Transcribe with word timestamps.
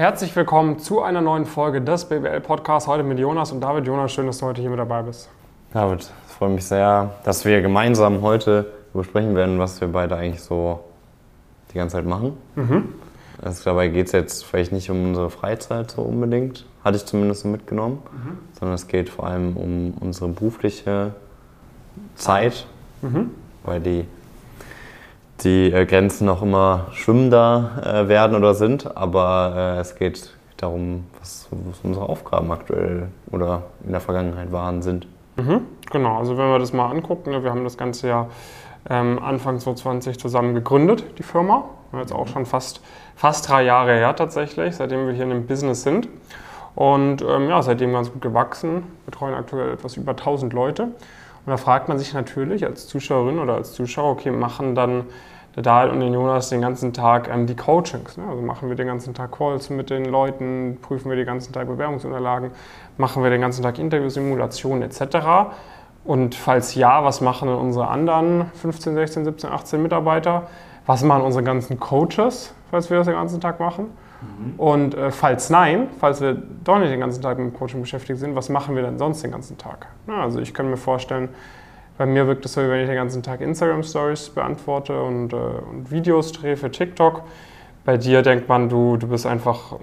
Herzlich 0.00 0.34
willkommen 0.34 0.78
zu 0.78 1.02
einer 1.02 1.20
neuen 1.20 1.44
Folge 1.44 1.82
des 1.82 2.06
BWL 2.06 2.40
Podcasts. 2.40 2.88
Heute 2.88 3.02
mit 3.02 3.18
Jonas 3.18 3.52
und 3.52 3.60
David. 3.60 3.86
Jonas, 3.86 4.10
schön, 4.10 4.24
dass 4.24 4.38
du 4.38 4.46
heute 4.46 4.62
hier 4.62 4.70
mit 4.70 4.78
dabei 4.78 5.02
bist. 5.02 5.28
David, 5.74 6.10
es 6.26 6.32
freut 6.32 6.52
mich 6.52 6.64
sehr, 6.64 7.16
dass 7.22 7.44
wir 7.44 7.60
gemeinsam 7.60 8.22
heute 8.22 8.72
besprechen 8.94 9.34
werden, 9.34 9.58
was 9.58 9.78
wir 9.78 9.88
beide 9.88 10.16
eigentlich 10.16 10.40
so 10.40 10.80
die 11.70 11.76
ganze 11.76 11.96
Zeit 11.96 12.06
machen. 12.06 12.32
Mhm. 12.54 12.94
Also 13.42 13.62
dabei 13.62 13.88
geht 13.88 14.06
es 14.06 14.12
jetzt 14.12 14.46
vielleicht 14.46 14.72
nicht 14.72 14.90
um 14.90 15.04
unsere 15.04 15.28
Freizeit 15.28 15.90
so 15.90 16.00
unbedingt, 16.00 16.64
hatte 16.82 16.96
ich 16.96 17.04
zumindest 17.04 17.42
so 17.42 17.48
mitgenommen, 17.48 17.98
mhm. 18.10 18.38
sondern 18.58 18.76
es 18.76 18.88
geht 18.88 19.10
vor 19.10 19.26
allem 19.26 19.54
um 19.54 19.92
unsere 20.00 20.30
berufliche 20.30 21.12
Zeit, 22.14 22.66
mhm. 23.02 23.32
weil 23.64 23.80
die, 23.80 24.06
die 25.44 25.72
äh, 25.72 25.86
Grenzen 25.86 26.26
noch 26.26 26.42
immer 26.42 26.86
schwimmender 26.92 27.82
äh, 27.84 28.08
werden 28.08 28.36
oder 28.36 28.54
sind, 28.54 28.96
aber 28.96 29.54
äh, 29.76 29.80
es 29.80 29.96
geht 29.96 30.32
darum, 30.56 31.06
was, 31.18 31.48
was, 31.50 31.80
unsere 31.82 32.08
Aufgaben 32.08 32.50
aktuell 32.52 33.08
oder 33.30 33.62
in 33.84 33.92
der 33.92 34.00
Vergangenheit 34.00 34.52
waren, 34.52 34.82
sind. 34.82 35.06
Mhm. 35.36 35.62
Genau, 35.90 36.18
also 36.18 36.36
wenn 36.36 36.48
wir 36.48 36.58
das 36.58 36.72
mal 36.72 36.90
angucken, 36.90 37.30
ne, 37.30 37.42
wir 37.42 37.50
haben 37.50 37.64
das 37.64 37.76
Ganze 37.78 38.08
ja 38.08 38.26
ähm, 38.88 39.18
Anfang 39.22 39.58
2020 39.58 40.18
zusammen 40.18 40.54
gegründet, 40.54 41.04
die 41.18 41.22
Firma. 41.22 41.64
Jetzt 41.92 42.12
auch 42.12 42.28
schon 42.28 42.46
fast, 42.46 42.80
fast 43.16 43.48
drei 43.48 43.64
Jahre 43.64 43.94
her 43.94 44.14
tatsächlich, 44.14 44.76
seitdem 44.76 45.06
wir 45.06 45.14
hier 45.14 45.24
in 45.24 45.30
dem 45.30 45.46
Business 45.46 45.82
sind. 45.82 46.08
Und 46.74 47.22
ähm, 47.22 47.48
ja, 47.48 47.62
seitdem 47.62 47.92
ganz 47.92 48.12
gut 48.12 48.22
gewachsen, 48.22 48.84
betreuen 49.06 49.34
aktuell 49.34 49.72
etwas 49.72 49.96
über 49.96 50.12
1000 50.12 50.52
Leute. 50.52 50.88
Und 51.50 51.58
da 51.58 51.64
fragt 51.64 51.88
man 51.88 51.98
sich 51.98 52.14
natürlich 52.14 52.64
als 52.64 52.86
Zuschauerin 52.86 53.40
oder 53.40 53.54
als 53.54 53.72
Zuschauer, 53.72 54.12
okay, 54.12 54.30
machen 54.30 54.76
dann 54.76 55.06
der 55.56 55.64
Dahl 55.64 55.90
und 55.90 55.98
den 55.98 56.14
Jonas 56.14 56.48
den 56.48 56.60
ganzen 56.60 56.92
Tag 56.92 57.28
ähm, 57.28 57.48
die 57.48 57.56
Coachings. 57.56 58.16
Ne? 58.16 58.22
Also 58.28 58.40
machen 58.40 58.68
wir 58.68 58.76
den 58.76 58.86
ganzen 58.86 59.14
Tag 59.14 59.32
Calls 59.32 59.68
mit 59.68 59.90
den 59.90 60.04
Leuten, 60.04 60.78
prüfen 60.80 61.08
wir 61.08 61.16
den 61.16 61.26
ganzen 61.26 61.52
Tag 61.52 61.66
Bewerbungsunterlagen, 61.66 62.52
machen 62.98 63.24
wir 63.24 63.30
den 63.30 63.40
ganzen 63.40 63.64
Tag 63.64 63.80
Interviewsimulationen 63.80 64.84
etc. 64.84 65.50
Und 66.04 66.36
falls 66.36 66.76
ja, 66.76 67.02
was 67.02 67.20
machen 67.20 67.48
denn 67.48 67.58
unsere 67.58 67.88
anderen 67.88 68.52
15, 68.54 68.94
16, 68.94 69.24
17, 69.24 69.50
18 69.50 69.82
Mitarbeiter? 69.82 70.46
Was 70.86 71.02
machen 71.02 71.24
unsere 71.24 71.42
ganzen 71.42 71.80
Coaches, 71.80 72.54
falls 72.70 72.90
wir 72.90 72.98
das 72.98 73.08
den 73.08 73.16
ganzen 73.16 73.40
Tag 73.40 73.58
machen? 73.58 73.88
Mhm. 74.20 74.58
Und 74.58 74.94
äh, 74.94 75.10
falls 75.10 75.50
nein, 75.50 75.88
falls 75.98 76.20
wir 76.20 76.40
doch 76.64 76.78
nicht 76.78 76.92
den 76.92 77.00
ganzen 77.00 77.22
Tag 77.22 77.38
mit 77.38 77.52
dem 77.52 77.58
Coaching 77.58 77.80
beschäftigt 77.80 78.18
sind, 78.18 78.34
was 78.34 78.48
machen 78.48 78.76
wir 78.76 78.82
denn 78.82 78.98
sonst 78.98 79.22
den 79.22 79.30
ganzen 79.30 79.58
Tag? 79.58 79.86
Ja, 80.06 80.22
also 80.22 80.40
ich 80.40 80.54
kann 80.54 80.68
mir 80.68 80.76
vorstellen, 80.76 81.28
bei 81.98 82.06
mir 82.06 82.26
wirkt 82.26 82.44
es 82.44 82.54
so, 82.54 82.62
wenn 82.62 82.80
ich 82.80 82.86
den 82.86 82.96
ganzen 82.96 83.22
Tag 83.22 83.40
Instagram 83.40 83.82
Stories 83.82 84.30
beantworte 84.30 85.02
und, 85.02 85.32
äh, 85.32 85.36
und 85.36 85.90
Videos 85.90 86.32
drehe 86.32 86.56
für 86.56 86.70
TikTok. 86.70 87.22
Bei 87.84 87.96
dir 87.96 88.22
denkt 88.22 88.48
man, 88.48 88.68
du, 88.68 88.96
du 88.96 89.08
bist 89.08 89.26
einfach 89.26 89.76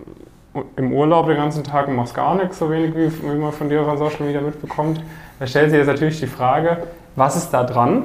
im 0.75 0.94
Urlaub 0.94 1.27
den 1.27 1.38
ganzen 1.38 1.63
Tag 1.63 1.88
und 1.88 1.95
machst 1.95 2.16
gar 2.16 2.35
nichts, 2.35 2.57
so 2.59 2.69
wenig 2.72 2.95
wie, 2.95 3.11
wie 3.23 3.38
man 3.38 3.51
von 3.51 3.69
dir 3.69 3.83
von 3.83 3.97
Social 3.97 4.25
Media 4.25 4.41
mitbekommt. 4.41 5.01
Da 5.39 5.45
stellt 5.45 5.69
sich 5.69 5.77
jetzt 5.77 5.88
natürlich 5.88 6.19
die 6.19 6.27
Frage, 6.27 6.77
was 7.16 7.35
ist 7.35 7.51
da 7.51 7.63
dran 7.63 8.03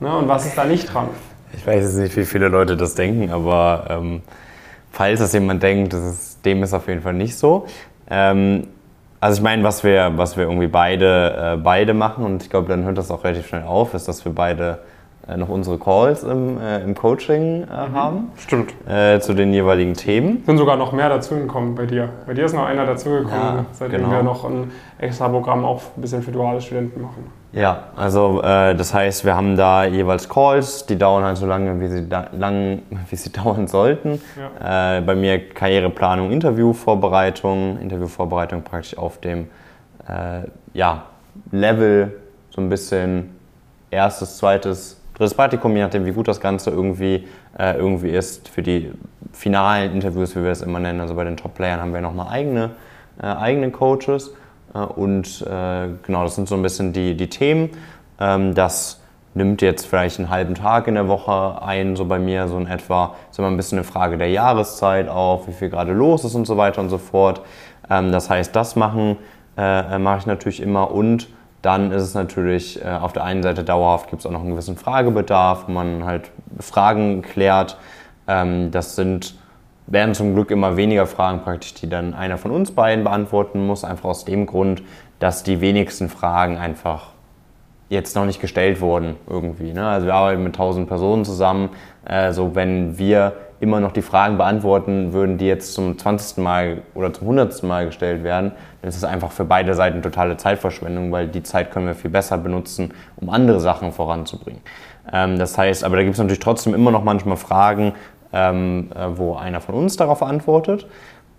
ne, 0.00 0.16
und 0.16 0.28
was 0.28 0.46
ist 0.46 0.56
da 0.56 0.64
nicht 0.64 0.92
dran? 0.92 1.08
Ich 1.52 1.66
weiß 1.66 1.82
jetzt 1.84 1.96
nicht, 1.96 2.16
wie 2.16 2.24
viele 2.24 2.48
Leute 2.48 2.76
das 2.76 2.94
denken, 2.94 3.30
aber 3.30 3.86
ähm, 3.90 4.22
falls 4.94 5.20
das 5.20 5.32
jemand 5.32 5.62
denkt, 5.62 5.92
das 5.92 6.04
ist, 6.04 6.46
dem 6.46 6.62
ist 6.62 6.72
auf 6.72 6.88
jeden 6.88 7.02
Fall 7.02 7.14
nicht 7.14 7.36
so. 7.36 7.66
Ähm, 8.08 8.68
also 9.20 9.38
ich 9.38 9.42
meine, 9.42 9.64
was 9.64 9.82
wir, 9.82 10.12
was 10.16 10.36
wir 10.36 10.44
irgendwie 10.44 10.68
beide, 10.68 11.54
äh, 11.54 11.56
beide 11.56 11.94
machen, 11.94 12.24
und 12.24 12.42
ich 12.42 12.50
glaube, 12.50 12.68
dann 12.68 12.84
hört 12.84 12.98
das 12.98 13.10
auch 13.10 13.24
relativ 13.24 13.48
schnell 13.48 13.64
auf, 13.64 13.94
ist, 13.94 14.06
dass 14.06 14.24
wir 14.24 14.32
beide 14.32 14.80
äh, 15.26 15.36
noch 15.36 15.48
unsere 15.48 15.78
Calls 15.78 16.22
im, 16.22 16.60
äh, 16.60 16.82
im 16.82 16.94
Coaching 16.94 17.62
äh, 17.62 17.88
mhm. 17.88 17.94
haben. 17.94 18.30
Stimmt. 18.36 18.72
Äh, 18.86 19.18
zu 19.20 19.34
den 19.34 19.52
jeweiligen 19.52 19.94
Themen. 19.94 20.44
Sind 20.46 20.58
sogar 20.58 20.76
noch 20.76 20.92
mehr 20.92 21.08
dazugekommen 21.08 21.74
bei 21.74 21.86
dir. 21.86 22.10
Bei 22.26 22.34
dir 22.34 22.44
ist 22.44 22.52
noch 22.52 22.66
einer 22.66 22.86
dazugekommen, 22.86 23.56
ja, 23.56 23.64
seitdem 23.72 24.02
genau. 24.02 24.12
wir 24.12 24.22
noch 24.22 24.44
ein 24.44 24.70
extra 24.98 25.28
Programm 25.28 25.64
auch 25.64 25.82
ein 25.96 26.02
bisschen 26.02 26.22
für 26.22 26.30
duale 26.30 26.60
Studenten 26.60 27.02
machen. 27.02 27.43
Ja, 27.54 27.84
also 27.96 28.42
äh, 28.42 28.74
das 28.74 28.92
heißt, 28.92 29.24
wir 29.24 29.36
haben 29.36 29.56
da 29.56 29.84
jeweils 29.84 30.28
Calls, 30.28 30.86
die 30.86 30.96
dauern 30.96 31.24
halt 31.24 31.36
so 31.36 31.46
lange, 31.46 31.80
wie 31.80 31.88
sie, 31.88 32.08
da, 32.08 32.28
lang, 32.32 32.82
wie 33.10 33.16
sie 33.16 33.30
dauern 33.32 33.68
sollten. 33.68 34.20
Ja. 34.60 34.98
Äh, 34.98 35.00
bei 35.02 35.14
mir 35.14 35.48
Karriereplanung, 35.48 36.30
Interviewvorbereitung, 36.30 37.78
Interviewvorbereitung 37.80 38.62
praktisch 38.62 38.96
auf 38.98 39.18
dem 39.20 39.48
ja, 40.74 41.04
Level 41.50 42.12
so 42.50 42.60
ein 42.60 42.68
bisschen 42.68 43.30
erstes, 43.90 44.36
zweites 44.36 45.00
drittes 45.14 45.34
Praktikum, 45.34 45.74
je 45.76 45.82
nachdem, 45.82 46.04
wie 46.04 46.12
gut 46.12 46.28
das 46.28 46.40
Ganze 46.40 46.70
irgendwie, 46.70 47.26
äh, 47.58 47.76
irgendwie 47.76 48.10
ist. 48.10 48.48
Für 48.48 48.62
die 48.62 48.92
finalen 49.32 49.92
Interviews, 49.92 50.36
wie 50.36 50.42
wir 50.42 50.50
es 50.50 50.62
immer 50.62 50.80
nennen, 50.80 51.00
also 51.00 51.14
bei 51.14 51.24
den 51.24 51.36
Top-Playern, 51.36 51.80
haben 51.80 51.94
wir 51.94 52.00
nochmal 52.00 52.28
eigene, 52.28 52.70
äh, 53.22 53.26
eigene 53.26 53.70
Coaches. 53.70 54.34
Und 54.80 55.42
äh, 55.42 55.88
genau, 56.02 56.24
das 56.24 56.34
sind 56.34 56.48
so 56.48 56.54
ein 56.54 56.62
bisschen 56.62 56.92
die, 56.92 57.16
die 57.16 57.28
Themen. 57.28 57.70
Ähm, 58.20 58.54
das 58.54 59.00
nimmt 59.34 59.62
jetzt 59.62 59.86
vielleicht 59.86 60.18
einen 60.18 60.30
halben 60.30 60.54
Tag 60.54 60.86
in 60.86 60.94
der 60.94 61.08
Woche 61.08 61.62
ein, 61.62 61.96
so 61.96 62.04
bei 62.04 62.18
mir, 62.18 62.48
so 62.48 62.56
in 62.56 62.66
etwa. 62.66 63.14
ist 63.30 63.38
immer 63.38 63.48
ein 63.48 63.56
bisschen 63.56 63.78
eine 63.78 63.84
Frage 63.84 64.18
der 64.18 64.30
Jahreszeit 64.30 65.08
auch, 65.08 65.46
wie 65.48 65.52
viel 65.52 65.70
gerade 65.70 65.92
los 65.92 66.24
ist 66.24 66.34
und 66.34 66.46
so 66.46 66.56
weiter 66.56 66.80
und 66.80 66.90
so 66.90 66.98
fort. 66.98 67.40
Ähm, 67.90 68.12
das 68.12 68.30
heißt, 68.30 68.54
das 68.54 68.76
machen 68.76 69.16
äh, 69.56 69.98
mache 69.98 70.18
ich 70.18 70.26
natürlich 70.26 70.60
immer 70.60 70.90
und 70.90 71.28
dann 71.62 71.92
ist 71.92 72.02
es 72.02 72.14
natürlich 72.14 72.84
äh, 72.84 72.88
auf 72.88 73.12
der 73.12 73.24
einen 73.24 73.42
Seite 73.42 73.64
dauerhaft, 73.64 74.10
gibt 74.10 74.20
es 74.20 74.26
auch 74.26 74.30
noch 74.30 74.40
einen 74.40 74.50
gewissen 74.50 74.76
Fragebedarf, 74.76 75.64
wo 75.66 75.72
man 75.72 76.04
halt 76.04 76.30
Fragen 76.60 77.22
klärt. 77.22 77.78
Ähm, 78.26 78.70
das 78.70 78.96
sind, 78.96 79.34
werden 79.86 80.14
zum 80.14 80.34
Glück 80.34 80.50
immer 80.50 80.76
weniger 80.76 81.06
Fragen 81.06 81.42
praktisch, 81.42 81.74
die 81.74 81.88
dann 81.88 82.14
einer 82.14 82.38
von 82.38 82.50
uns 82.50 82.72
beiden 82.72 83.04
beantworten 83.04 83.66
muss, 83.66 83.84
einfach 83.84 84.10
aus 84.10 84.24
dem 84.24 84.46
Grund, 84.46 84.82
dass 85.18 85.42
die 85.42 85.60
wenigsten 85.60 86.08
Fragen 86.08 86.56
einfach 86.58 87.14
jetzt 87.90 88.16
noch 88.16 88.24
nicht 88.24 88.40
gestellt 88.40 88.80
wurden 88.80 89.16
irgendwie. 89.28 89.72
Ne? 89.72 89.86
Also 89.86 90.06
wir 90.06 90.14
arbeiten 90.14 90.42
mit 90.42 90.54
1000 90.54 90.88
Personen 90.88 91.24
zusammen. 91.24 91.70
Also 92.04 92.54
wenn 92.54 92.98
wir 92.98 93.34
immer 93.60 93.80
noch 93.80 93.92
die 93.92 94.02
Fragen 94.02 94.36
beantworten 94.36 95.12
würden, 95.12 95.38
die 95.38 95.46
jetzt 95.46 95.74
zum 95.74 95.96
20. 95.96 96.38
Mal 96.38 96.82
oder 96.94 97.12
zum 97.12 97.28
100. 97.28 97.62
Mal 97.62 97.86
gestellt 97.86 98.22
werden, 98.22 98.52
dann 98.82 98.88
ist 98.88 98.96
es 98.96 99.04
einfach 99.04 99.32
für 99.32 99.44
beide 99.44 99.74
Seiten 99.74 100.02
totale 100.02 100.36
Zeitverschwendung, 100.36 101.12
weil 101.12 101.28
die 101.28 101.42
Zeit 101.42 101.70
können 101.70 101.86
wir 101.86 101.94
viel 101.94 102.10
besser 102.10 102.36
benutzen, 102.36 102.92
um 103.16 103.30
andere 103.30 103.60
Sachen 103.60 103.92
voranzubringen. 103.92 104.60
Ähm, 105.12 105.38
das 105.38 105.56
heißt, 105.56 105.84
aber 105.84 105.96
da 105.96 106.02
gibt 106.02 106.14
es 106.14 106.18
natürlich 106.18 106.40
trotzdem 106.40 106.74
immer 106.74 106.90
noch 106.90 107.04
manchmal 107.04 107.36
Fragen, 107.36 107.92
ähm, 108.34 108.90
äh, 108.94 109.06
wo 109.16 109.36
einer 109.36 109.60
von 109.60 109.76
uns 109.76 109.96
darauf 109.96 110.22
antwortet. 110.22 110.86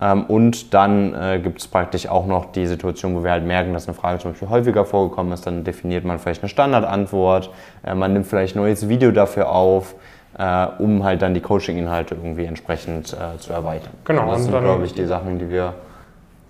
Ähm, 0.02 0.26
und 0.26 0.74
dann 0.74 1.14
äh, 1.14 1.40
gibt 1.40 1.60
es 1.60 1.68
praktisch 1.68 2.08
auch 2.08 2.26
noch 2.26 2.52
die 2.52 2.68
Situation, 2.68 3.16
wo 3.16 3.24
wir 3.24 3.32
halt 3.32 3.46
merken, 3.46 3.74
dass 3.74 3.88
eine 3.88 3.96
Frage 3.96 4.20
zum 4.20 4.32
Beispiel 4.32 4.50
häufiger 4.50 4.86
vorgekommen 4.86 5.32
ist. 5.34 5.46
Dann 5.46 5.64
definiert 5.64 6.06
man 6.06 6.20
vielleicht 6.20 6.42
eine 6.42 6.50
Standardantwort, 6.50 7.52
äh, 7.86 7.94
man 7.94 8.14
nimmt 8.14 8.28
vielleicht 8.28 8.56
ein 8.56 8.60
neues 8.60 8.90
Video 8.90 9.12
dafür 9.12 9.50
auf 9.50 9.96
äh, 10.38 10.68
um 10.80 11.04
halt 11.04 11.22
dann 11.22 11.34
die 11.34 11.42
Coaching-Inhalte 11.42 12.16
irgendwie 12.16 12.46
entsprechend 12.46 13.14
äh, 13.14 13.38
zu 13.40 13.54
erweitern. 13.54 13.94
Genau. 14.04 14.32
das 14.32 14.44
sind, 14.44 14.52
glaube 14.52 14.86
ich, 14.86 14.94
die 14.94 15.06
Sachen, 15.06 15.40
die 15.40 15.50
wir. 15.50 15.74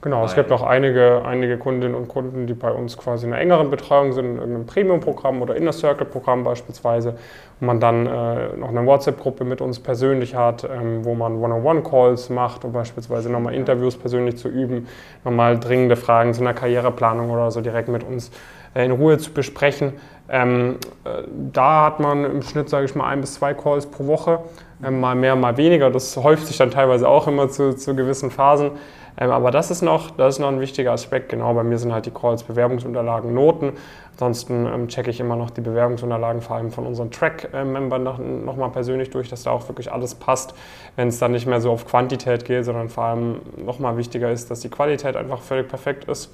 Genau, 0.05 0.23
es 0.23 0.35
gibt 0.35 0.51
noch 0.51 0.61
einige, 0.61 1.23
einige 1.25 1.57
Kundinnen 1.57 1.95
und 1.95 2.07
Kunden, 2.07 2.45
die 2.45 2.53
bei 2.53 2.71
uns 2.71 2.95
quasi 2.95 3.25
in 3.25 3.33
einer 3.33 3.41
engeren 3.41 3.71
Betreuung 3.71 4.13
sind, 4.13 4.25
in 4.25 4.37
irgendeinem 4.37 4.67
Premium-Programm 4.67 5.41
oder 5.41 5.55
Inner 5.55 5.73
Circle-Programm 5.73 6.43
beispielsweise, 6.43 7.15
wo 7.59 7.65
man 7.65 7.79
dann 7.79 8.05
äh, 8.05 8.55
noch 8.55 8.69
eine 8.69 8.85
WhatsApp-Gruppe 8.85 9.45
mit 9.45 9.61
uns 9.61 9.79
persönlich 9.79 10.35
hat, 10.35 10.63
ähm, 10.63 11.03
wo 11.05 11.15
man 11.15 11.37
One-on-One-Calls 11.37 12.29
macht, 12.29 12.65
um 12.65 12.71
beispielsweise 12.71 13.31
nochmal 13.31 13.55
Interviews 13.55 13.97
persönlich 13.97 14.37
zu 14.37 14.47
üben, 14.47 14.87
nochmal 15.23 15.59
dringende 15.59 15.95
Fragen 15.95 16.35
zu 16.35 16.41
einer 16.41 16.53
Karriereplanung 16.53 17.31
oder 17.31 17.49
so 17.49 17.61
direkt 17.61 17.89
mit 17.89 18.03
uns 18.03 18.29
äh, 18.75 18.85
in 18.85 18.91
Ruhe 18.91 19.17
zu 19.17 19.33
besprechen. 19.33 19.93
Ähm, 20.27 20.77
äh, 21.03 21.23
da 21.53 21.85
hat 21.85 21.99
man 21.99 22.25
im 22.25 22.41
Schnitt, 22.41 22.69
sage 22.69 22.85
ich 22.85 22.95
mal, 22.95 23.07
ein 23.07 23.21
bis 23.21 23.35
zwei 23.35 23.53
Calls 23.53 23.85
pro 23.85 24.07
Woche, 24.07 24.39
ähm, 24.83 24.99
mal 24.99 25.15
mehr, 25.15 25.35
mal 25.35 25.57
weniger. 25.57 25.91
Das 25.91 26.17
häuft 26.17 26.47
sich 26.47 26.57
dann 26.57 26.71
teilweise 26.71 27.07
auch 27.07 27.27
immer 27.27 27.49
zu, 27.49 27.75
zu 27.75 27.95
gewissen 27.95 28.31
Phasen. 28.31 28.71
Ähm, 29.17 29.31
aber 29.31 29.51
das 29.51 29.71
ist, 29.71 29.81
noch, 29.81 30.11
das 30.11 30.35
ist 30.35 30.39
noch 30.39 30.49
ein 30.49 30.59
wichtiger 30.59 30.91
Aspekt. 30.91 31.29
Genau, 31.29 31.53
bei 31.53 31.63
mir 31.63 31.77
sind 31.77 31.93
halt 31.93 32.05
die 32.05 32.11
Calls 32.11 32.43
Bewerbungsunterlagen, 32.43 33.33
Noten. 33.33 33.73
Ansonsten 34.13 34.65
ähm, 34.65 34.87
checke 34.87 35.09
ich 35.09 35.19
immer 35.19 35.35
noch 35.35 35.49
die 35.49 35.61
Bewerbungsunterlagen, 35.61 36.41
vor 36.41 36.55
allem 36.55 36.71
von 36.71 36.85
unseren 36.85 37.11
Track-Membern 37.11 38.03
noch, 38.03 38.17
noch 38.17 38.71
persönlich 38.71 39.09
durch, 39.09 39.29
dass 39.29 39.43
da 39.43 39.51
auch 39.51 39.67
wirklich 39.67 39.91
alles 39.91 40.15
passt. 40.15 40.53
Wenn 40.95 41.09
es 41.09 41.19
dann 41.19 41.33
nicht 41.33 41.45
mehr 41.45 41.61
so 41.61 41.71
auf 41.71 41.85
Quantität 41.85 42.45
geht, 42.45 42.65
sondern 42.65 42.89
vor 42.89 43.05
allem 43.05 43.41
noch 43.57 43.79
mal 43.79 43.97
wichtiger 43.97 44.31
ist, 44.31 44.49
dass 44.49 44.61
die 44.61 44.69
Qualität 44.69 45.15
einfach 45.15 45.41
völlig 45.41 45.67
perfekt 45.67 46.05
ist. 46.05 46.33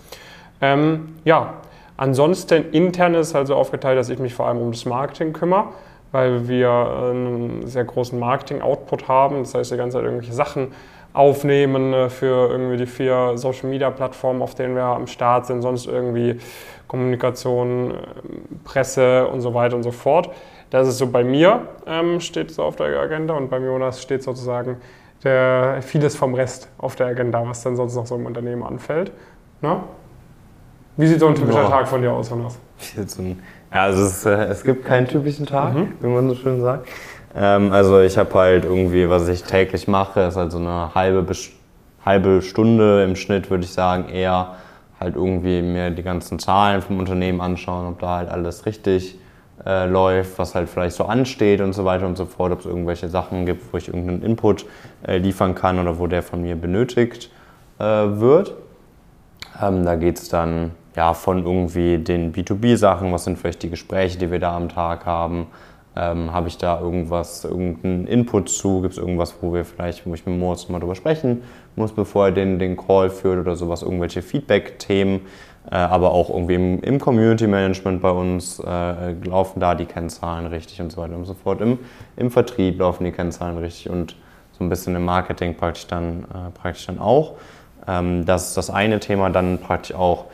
Ähm, 0.61 1.15
ja, 1.23 1.55
Ansonsten 2.01 2.71
intern 2.71 3.13
ist 3.13 3.35
halt 3.35 3.45
so 3.45 3.53
aufgeteilt, 3.53 3.95
dass 3.95 4.09
ich 4.09 4.17
mich 4.17 4.33
vor 4.33 4.47
allem 4.47 4.57
um 4.57 4.71
das 4.71 4.85
Marketing 4.85 5.33
kümmere, 5.33 5.65
weil 6.11 6.47
wir 6.47 6.71
einen 6.71 7.67
sehr 7.67 7.83
großen 7.83 8.17
Marketing-Output 8.17 9.07
haben. 9.07 9.43
Das 9.43 9.53
heißt, 9.53 9.71
die 9.71 9.77
ganze 9.77 9.97
Zeit 9.97 10.05
irgendwelche 10.05 10.33
Sachen 10.33 10.69
aufnehmen 11.13 11.93
äh, 11.93 12.09
für 12.09 12.49
irgendwie 12.49 12.77
die 12.77 12.87
vier 12.87 13.33
Social-Media-Plattformen, 13.35 14.41
auf 14.41 14.55
denen 14.55 14.75
wir 14.75 14.81
am 14.81 15.05
Start 15.05 15.45
sind, 15.45 15.61
sonst 15.61 15.85
irgendwie 15.85 16.39
Kommunikation, 16.87 17.91
äh, 17.91 17.95
Presse 18.63 19.27
und 19.27 19.41
so 19.41 19.53
weiter 19.53 19.75
und 19.75 19.83
so 19.83 19.91
fort. 19.91 20.31
Das 20.71 20.87
ist 20.87 20.97
so 20.97 21.05
bei 21.05 21.23
mir, 21.23 21.67
ähm, 21.85 22.19
steht 22.19 22.49
so 22.49 22.63
auf 22.63 22.77
der 22.77 22.99
Agenda 22.99 23.35
und 23.35 23.51
bei 23.51 23.59
Jonas 23.59 24.01
steht 24.01 24.23
sozusagen 24.23 24.77
der, 25.23 25.83
vieles 25.83 26.15
vom 26.15 26.33
Rest 26.33 26.67
auf 26.79 26.95
der 26.95 27.05
Agenda, 27.05 27.47
was 27.47 27.61
dann 27.61 27.75
sonst 27.75 27.93
noch 27.93 28.07
so 28.07 28.15
im 28.15 28.25
Unternehmen 28.25 28.63
anfällt. 28.63 29.11
Ne? 29.61 29.83
Wie 30.97 31.07
sieht 31.07 31.19
so 31.19 31.27
ein 31.27 31.35
typischer 31.35 31.63
Boah. 31.63 31.69
Tag 31.69 31.87
von 31.87 32.01
dir 32.01 32.11
aus, 32.11 32.29
Jonas? 32.29 32.59
Ja, 33.73 33.83
also 33.83 34.03
es, 34.03 34.25
äh, 34.25 34.31
es, 34.45 34.63
gibt 34.63 34.85
keinen 34.85 35.07
typischen 35.07 35.45
Tag, 35.45 35.73
mhm. 35.73 35.93
wie 36.01 36.07
man 36.07 36.27
so 36.27 36.35
schön 36.35 36.61
sagt. 36.61 36.87
Ähm, 37.35 37.71
also 37.71 38.01
ich 38.01 38.17
habe 38.17 38.33
halt 38.33 38.65
irgendwie, 38.65 39.09
was 39.09 39.27
ich 39.27 39.43
täglich 39.43 39.87
mache, 39.87 40.21
ist 40.21 40.35
halt 40.35 40.51
so 40.51 40.57
eine 40.57 40.93
halbe, 40.93 41.25
halbe 42.05 42.41
Stunde 42.41 43.03
im 43.03 43.15
Schnitt, 43.15 43.49
würde 43.49 43.63
ich 43.63 43.71
sagen, 43.71 44.09
eher 44.09 44.55
halt 44.99 45.15
irgendwie 45.15 45.61
mir 45.61 45.89
die 45.89 46.03
ganzen 46.03 46.39
Zahlen 46.39 46.81
vom 46.81 46.99
Unternehmen 46.99 47.39
anschauen, 47.39 47.87
ob 47.87 47.99
da 47.99 48.17
halt 48.17 48.29
alles 48.29 48.65
richtig 48.65 49.17
äh, 49.65 49.85
läuft, 49.85 50.37
was 50.37 50.53
halt 50.53 50.69
vielleicht 50.69 50.95
so 50.95 51.05
ansteht 51.05 51.61
und 51.61 51.73
so 51.73 51.85
weiter 51.85 52.05
und 52.05 52.17
so 52.17 52.25
fort, 52.25 52.51
ob 52.51 52.59
es 52.59 52.65
irgendwelche 52.65 53.09
Sachen 53.09 53.45
gibt, 53.45 53.73
wo 53.73 53.77
ich 53.77 53.87
irgendeinen 53.87 54.23
Input 54.23 54.65
äh, 55.07 55.17
liefern 55.17 55.55
kann 55.55 55.79
oder 55.79 55.97
wo 55.97 56.07
der 56.07 56.23
von 56.23 56.41
mir 56.41 56.55
benötigt 56.55 57.31
äh, 57.79 57.83
wird. 57.83 58.55
Ähm, 59.61 59.85
da 59.85 59.95
geht 59.95 60.17
es 60.17 60.29
dann 60.29 60.71
ja, 60.95 61.13
von 61.13 61.45
irgendwie 61.45 61.97
den 61.97 62.33
B2B-Sachen, 62.33 63.11
was 63.11 63.23
sind 63.23 63.37
vielleicht 63.37 63.63
die 63.63 63.69
Gespräche, 63.69 64.17
die 64.17 64.31
wir 64.31 64.39
da 64.39 64.55
am 64.55 64.69
Tag 64.69 65.05
haben, 65.05 65.47
ähm, 65.95 66.31
habe 66.31 66.47
ich 66.47 66.57
da 66.57 66.79
irgendwas, 66.79 67.43
irgendeinen 67.43 68.07
Input 68.07 68.49
zu, 68.49 68.81
gibt 68.81 68.93
es 68.93 68.97
irgendwas, 68.97 69.35
wo 69.41 69.53
wir 69.53 69.65
vielleicht, 69.65 70.05
wo 70.05 70.13
ich 70.13 70.25
mit 70.25 70.37
Moritz 70.37 70.69
mal 70.69 70.79
drüber 70.79 70.95
sprechen 70.95 71.43
muss, 71.75 71.91
bevor 71.91 72.27
er 72.27 72.31
den, 72.31 72.59
den 72.59 72.77
Call 72.77 73.09
führt 73.09 73.39
oder 73.39 73.55
sowas, 73.55 73.81
irgendwelche 73.81 74.21
Feedback-Themen, 74.21 75.21
äh, 75.69 75.75
aber 75.75 76.11
auch 76.11 76.29
irgendwie 76.29 76.55
im, 76.55 76.81
im 76.81 76.99
Community-Management 76.99 78.01
bei 78.01 78.11
uns 78.11 78.59
äh, 78.59 79.11
laufen 79.25 79.59
da 79.59 79.75
die 79.75 79.85
Kennzahlen 79.85 80.47
richtig 80.47 80.81
und 80.81 80.91
so 80.91 81.01
weiter 81.01 81.15
und 81.15 81.25
so 81.25 81.33
fort. 81.33 81.61
Im, 81.61 81.79
im 82.15 82.31
Vertrieb 82.31 82.79
laufen 82.79 83.03
die 83.03 83.11
Kennzahlen 83.11 83.57
richtig 83.57 83.89
und 83.89 84.15
so 84.57 84.63
ein 84.63 84.69
bisschen 84.69 84.95
im 84.95 85.03
Marketing 85.03 85.55
praktisch 85.55 85.87
dann, 85.87 86.23
äh, 86.23 86.51
praktisch 86.53 86.85
dann 86.85 86.99
auch. 86.99 87.33
Ähm, 87.87 88.25
das 88.25 88.49
ist 88.49 88.57
das 88.57 88.69
eine 88.69 88.99
Thema, 88.99 89.29
dann 89.29 89.57
praktisch 89.57 89.95
auch 89.95 90.25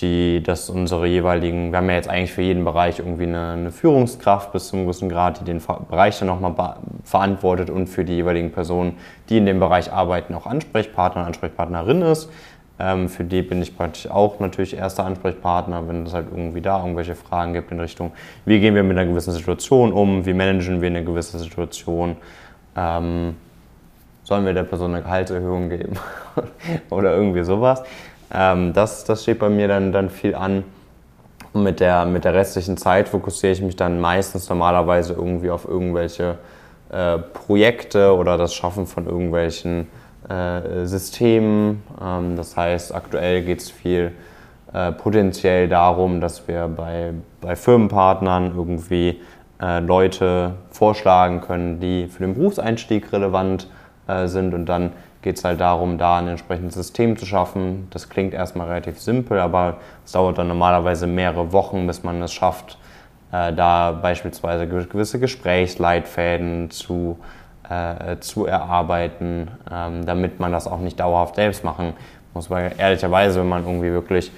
die, 0.00 0.42
dass 0.42 0.70
unsere 0.70 1.06
jeweiligen, 1.06 1.70
wir 1.70 1.78
haben 1.78 1.88
ja 1.88 1.96
jetzt 1.96 2.08
eigentlich 2.08 2.32
für 2.32 2.42
jeden 2.42 2.64
Bereich 2.64 2.98
irgendwie 2.98 3.24
eine, 3.24 3.52
eine 3.52 3.70
Führungskraft 3.70 4.52
bis 4.52 4.68
zu 4.68 4.76
einem 4.76 4.86
gewissen 4.86 5.08
Grad, 5.08 5.40
die 5.40 5.44
den 5.44 5.60
Bereich 5.88 6.18
dann 6.18 6.28
nochmal 6.28 6.76
verantwortet 7.04 7.70
und 7.70 7.88
für 7.88 8.04
die 8.04 8.14
jeweiligen 8.14 8.52
Personen, 8.52 8.96
die 9.28 9.38
in 9.38 9.46
dem 9.46 9.60
Bereich 9.60 9.92
arbeiten, 9.92 10.34
auch 10.34 10.46
Ansprechpartner, 10.46 11.26
Ansprechpartnerin 11.26 12.02
ist. 12.02 12.30
Ähm, 12.78 13.08
für 13.08 13.24
die 13.24 13.42
bin 13.42 13.60
ich 13.62 13.76
praktisch 13.76 14.10
auch 14.10 14.40
natürlich 14.40 14.76
erster 14.76 15.04
Ansprechpartner, 15.04 15.86
wenn 15.86 16.06
es 16.06 16.14
halt 16.14 16.26
irgendwie 16.30 16.62
da 16.62 16.80
irgendwelche 16.80 17.14
Fragen 17.14 17.52
gibt 17.52 17.70
in 17.70 17.78
Richtung, 17.78 18.12
wie 18.44 18.60
gehen 18.60 18.74
wir 18.74 18.82
mit 18.82 18.98
einer 18.98 19.08
gewissen 19.08 19.32
Situation 19.32 19.92
um, 19.92 20.24
wie 20.24 20.32
managen 20.32 20.80
wir 20.80 20.88
eine 20.88 21.04
gewisse 21.04 21.38
Situation. 21.38 22.16
Ähm, 22.74 23.36
sollen 24.24 24.46
wir 24.46 24.54
der 24.54 24.62
Person 24.62 24.94
eine 24.94 25.02
Gehaltserhöhung 25.02 25.68
geben 25.68 25.94
oder 26.90 27.14
irgendwie 27.14 27.44
sowas. 27.44 27.82
Ähm, 28.32 28.72
das, 28.72 29.04
das 29.04 29.22
steht 29.22 29.38
bei 29.38 29.48
mir 29.48 29.68
dann, 29.68 29.92
dann 29.92 30.10
viel 30.10 30.34
an. 30.34 30.64
Und 31.52 31.64
mit 31.64 31.80
der, 31.80 32.06
mit 32.06 32.24
der 32.24 32.34
restlichen 32.34 32.76
Zeit 32.76 33.08
fokussiere 33.08 33.52
ich 33.52 33.62
mich 33.62 33.76
dann 33.76 34.00
meistens 34.00 34.48
normalerweise 34.48 35.12
irgendwie 35.12 35.50
auf 35.50 35.66
irgendwelche 35.68 36.38
äh, 36.90 37.18
Projekte 37.18 38.14
oder 38.14 38.38
das 38.38 38.54
Schaffen 38.54 38.86
von 38.86 39.06
irgendwelchen 39.06 39.88
äh, 40.28 40.86
Systemen. 40.86 41.82
Ähm, 42.02 42.36
das 42.36 42.56
heißt, 42.56 42.94
aktuell 42.94 43.42
geht 43.42 43.60
es 43.60 43.70
viel 43.70 44.12
äh, 44.72 44.92
potenziell 44.92 45.68
darum, 45.68 46.20
dass 46.20 46.48
wir 46.48 46.68
bei, 46.68 47.12
bei 47.42 47.56
Firmenpartnern 47.56 48.54
irgendwie 48.56 49.20
äh, 49.60 49.80
Leute 49.80 50.54
vorschlagen 50.70 51.42
können, 51.42 51.80
die 51.80 52.08
für 52.08 52.24
den 52.24 52.34
Berufseinstieg 52.34 53.12
relevant 53.12 53.68
äh, 54.06 54.26
sind 54.26 54.54
und 54.54 54.66
dann 54.66 54.92
geht 55.22 55.38
es 55.38 55.44
halt 55.44 55.60
darum, 55.60 55.98
da 55.98 56.18
ein 56.18 56.28
entsprechendes 56.28 56.74
System 56.74 57.16
zu 57.16 57.24
schaffen. 57.24 57.86
Das 57.90 58.08
klingt 58.08 58.34
erstmal 58.34 58.68
relativ 58.68 59.00
simpel, 59.00 59.38
aber 59.38 59.76
es 60.04 60.12
dauert 60.12 60.38
dann 60.38 60.48
normalerweise 60.48 61.06
mehrere 61.06 61.52
Wochen, 61.52 61.86
bis 61.86 62.02
man 62.02 62.20
es 62.22 62.32
schafft, 62.32 62.76
äh, 63.30 63.52
da 63.52 63.92
beispielsweise 63.92 64.66
gewisse 64.66 65.20
Gesprächsleitfäden 65.20 66.70
zu, 66.70 67.18
äh, 67.70 68.18
zu 68.18 68.46
erarbeiten, 68.46 69.48
ähm, 69.72 70.04
damit 70.04 70.40
man 70.40 70.50
das 70.50 70.66
auch 70.66 70.80
nicht 70.80 70.98
dauerhaft 70.98 71.36
selbst 71.36 71.62
machen 71.62 71.94
muss. 72.34 72.50
Weil 72.50 72.72
ehrlicherweise, 72.76 73.40
wenn 73.40 73.48
man 73.48 73.64
irgendwie 73.64 73.92
wirklich 73.92 74.32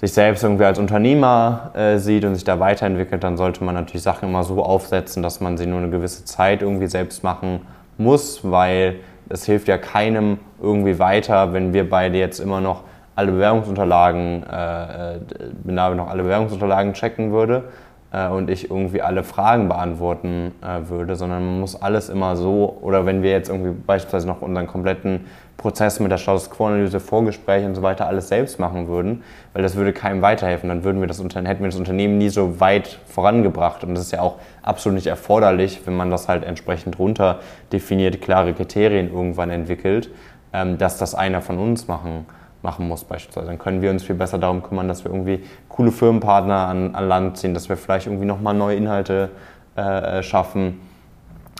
sich 0.00 0.14
selbst 0.14 0.42
irgendwie 0.42 0.64
als 0.64 0.78
Unternehmer 0.78 1.70
äh, 1.74 1.98
sieht 1.98 2.24
und 2.24 2.34
sich 2.34 2.44
da 2.44 2.58
weiterentwickelt, 2.58 3.22
dann 3.22 3.36
sollte 3.36 3.62
man 3.62 3.74
natürlich 3.74 4.02
Sachen 4.02 4.30
immer 4.30 4.42
so 4.42 4.64
aufsetzen, 4.64 5.22
dass 5.22 5.40
man 5.40 5.58
sie 5.58 5.66
nur 5.66 5.78
eine 5.78 5.90
gewisse 5.90 6.24
Zeit 6.24 6.62
irgendwie 6.62 6.88
selbst 6.88 7.22
machen 7.22 7.60
muss, 7.98 8.40
weil 8.42 8.96
es 9.32 9.46
hilft 9.46 9.68
ja 9.68 9.78
keinem 9.78 10.38
irgendwie 10.60 10.98
weiter, 10.98 11.52
wenn 11.52 11.72
wir 11.72 11.88
beide 11.88 12.18
jetzt 12.18 12.38
immer 12.38 12.60
noch 12.60 12.84
alle 13.14 13.32
Bewerbungsunterlagen, 13.32 14.42
äh, 14.42 15.18
wenn 15.64 15.78
äh, 15.78 15.94
noch 15.94 16.08
alle 16.08 16.22
Bewerbungsunterlagen 16.22 16.92
checken 16.92 17.32
würde 17.32 17.64
äh, 18.12 18.28
und 18.28 18.50
ich 18.50 18.70
irgendwie 18.70 19.02
alle 19.02 19.24
Fragen 19.24 19.68
beantworten 19.68 20.52
äh, 20.62 20.88
würde, 20.88 21.16
sondern 21.16 21.44
man 21.44 21.60
muss 21.60 21.80
alles 21.80 22.08
immer 22.08 22.36
so, 22.36 22.78
oder 22.80 23.06
wenn 23.06 23.22
wir 23.22 23.30
jetzt 23.30 23.48
irgendwie 23.48 23.72
beispielsweise 23.72 24.26
noch 24.26 24.42
unseren 24.42 24.66
kompletten 24.66 25.26
Prozess 25.56 26.00
mit 26.00 26.10
der 26.10 26.18
Status 26.18 26.50
Quo-Analyse, 26.50 26.98
Vorgespräche 26.98 27.66
und 27.66 27.74
so 27.74 27.82
weiter 27.82 28.06
alles 28.06 28.28
selbst 28.28 28.58
machen 28.58 28.88
würden, 28.88 29.22
weil 29.52 29.62
das 29.62 29.76
würde 29.76 29.92
keinem 29.92 30.20
weiterhelfen. 30.20 30.68
Dann 30.68 30.82
würden 30.82 31.00
wir 31.00 31.06
das, 31.06 31.20
hätten 31.20 31.34
wir 31.44 31.68
das 31.68 31.76
Unternehmen 31.76 32.18
nie 32.18 32.30
so 32.30 32.58
weit 32.58 32.98
vorangebracht. 33.06 33.84
Und 33.84 33.94
das 33.94 34.04
ist 34.04 34.12
ja 34.12 34.20
auch 34.20 34.36
absolut 34.62 34.96
nicht 34.96 35.06
erforderlich, 35.06 35.82
wenn 35.84 35.96
man 35.96 36.10
das 36.10 36.28
halt 36.28 36.42
entsprechend 36.44 36.98
runter 36.98 37.38
definiert, 37.72 38.20
klare 38.20 38.54
Kriterien 38.54 39.12
irgendwann 39.12 39.50
entwickelt, 39.50 40.10
ähm, 40.52 40.78
dass 40.78 40.98
das 40.98 41.14
einer 41.14 41.40
von 41.40 41.58
uns 41.58 41.86
machen, 41.86 42.26
machen 42.62 42.88
muss 42.88 43.04
beispielsweise. 43.04 43.48
Dann 43.48 43.58
können 43.58 43.82
wir 43.82 43.90
uns 43.90 44.02
viel 44.04 44.14
besser 44.14 44.38
darum 44.38 44.62
kümmern, 44.62 44.88
dass 44.88 45.04
wir 45.04 45.10
irgendwie 45.10 45.44
coole 45.68 45.90
Firmenpartner 45.90 46.68
an, 46.68 46.94
an 46.94 47.08
Land 47.08 47.38
ziehen, 47.38 47.54
dass 47.54 47.68
wir 47.68 47.76
vielleicht 47.76 48.06
irgendwie 48.06 48.26
nochmal 48.26 48.54
neue 48.54 48.76
Inhalte 48.76 49.30
äh, 49.76 50.22
schaffen 50.22 50.80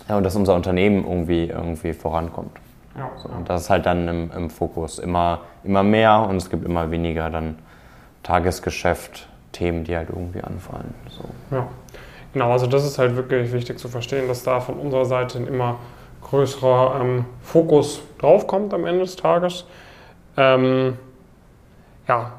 ja, 0.09 0.17
und 0.17 0.25
dass 0.25 0.37
unser 0.37 0.55
Unternehmen 0.55 1.05
irgendwie, 1.05 1.47
irgendwie 1.47 1.93
vorankommt. 1.93 2.53
Ja. 2.97 3.11
So, 3.17 3.29
und 3.29 3.49
das 3.49 3.63
ist 3.63 3.71
halt 3.71 3.87
dann 3.87 4.07
im, 4.09 4.31
im, 4.33 4.51
Fokus 4.51 4.99
immer, 4.99 5.41
immer 5.65 5.83
mehr 5.83 6.27
und 6.29 6.37
es 6.37 6.51
gibt 6.51 6.65
immer 6.65 6.91
weniger 6.91 7.31
dann 7.31 7.57
Tagesgeschäft, 8.23 9.29
Themen, 9.53 9.85
die 9.85 9.97
halt 9.97 10.11
irgendwie 10.11 10.43
anfallen. 10.43 10.95
So. 11.09 11.25
Ja, 11.51 11.67
genau, 12.33 12.53
also 12.53 12.67
das 12.67 12.85
ist 12.85 12.99
halt 12.99 13.17
wirklich 13.17 13.53
wichtig 13.53 13.79
zu 13.79 13.89
verstehen, 13.89 14.29
dass 14.29 14.43
da 14.43 14.61
von 14.61 14.77
unserer 14.77 15.05
Seite 15.05 15.39
ein 15.39 15.47
immer 15.47 15.77
größerer 16.23 17.01
ähm, 17.01 17.25
Fokus 17.43 18.03
draufkommt 18.19 18.73
am 18.75 18.85
Ende 18.87 19.01
des 19.01 19.17
Tages. 19.17 19.65
Ähm, 20.37 20.95
ja, 22.09 22.33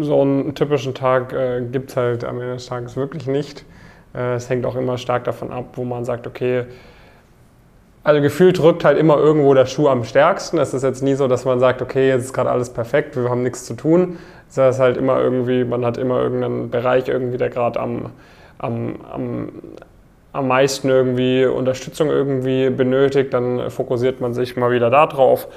so 0.00 0.20
einen 0.20 0.54
typischen 0.54 0.94
Tag 0.94 1.32
äh, 1.32 1.62
gibt 1.62 1.90
es 1.90 1.96
halt 1.96 2.24
am 2.24 2.40
Ende 2.40 2.54
des 2.54 2.66
Tages 2.66 2.96
wirklich 2.96 3.26
nicht. 3.26 3.64
Äh, 4.14 4.34
es 4.34 4.48
hängt 4.48 4.64
auch 4.66 4.76
immer 4.76 4.98
stark 4.98 5.24
davon 5.24 5.50
ab, 5.50 5.66
wo 5.74 5.84
man 5.84 6.04
sagt, 6.04 6.26
okay, 6.26 6.66
also 8.04 8.22
gefühlt 8.22 8.58
drückt 8.58 8.84
halt 8.84 8.96
immer 8.96 9.18
irgendwo 9.18 9.52
der 9.54 9.66
Schuh 9.66 9.88
am 9.88 10.04
stärksten. 10.04 10.58
Es 10.58 10.72
ist 10.72 10.82
jetzt 10.82 11.02
nie 11.02 11.14
so, 11.14 11.28
dass 11.28 11.44
man 11.44 11.60
sagt, 11.60 11.82
okay, 11.82 12.08
jetzt 12.08 12.24
ist 12.24 12.32
gerade 12.32 12.50
alles 12.50 12.70
perfekt, 12.70 13.16
wir 13.16 13.28
haben 13.28 13.42
nichts 13.42 13.66
zu 13.66 13.74
tun. 13.74 14.18
Es 14.48 14.56
ist 14.56 14.78
halt 14.78 14.96
immer 14.96 15.20
irgendwie, 15.20 15.64
man 15.64 15.84
hat 15.84 15.98
immer 15.98 16.20
irgendeinen 16.20 16.70
Bereich 16.70 17.08
irgendwie, 17.08 17.36
der 17.36 17.50
gerade 17.50 17.78
am, 17.80 18.12
am, 18.56 18.94
am, 19.12 19.48
am 20.32 20.48
meisten 20.48 20.88
irgendwie 20.88 21.44
Unterstützung 21.44 22.08
irgendwie 22.08 22.70
benötigt. 22.70 23.34
Dann 23.34 23.68
fokussiert 23.70 24.22
man 24.22 24.32
sich 24.32 24.56
mal 24.56 24.70
wieder 24.70 24.88
da 24.88 25.06
drauf 25.06 25.48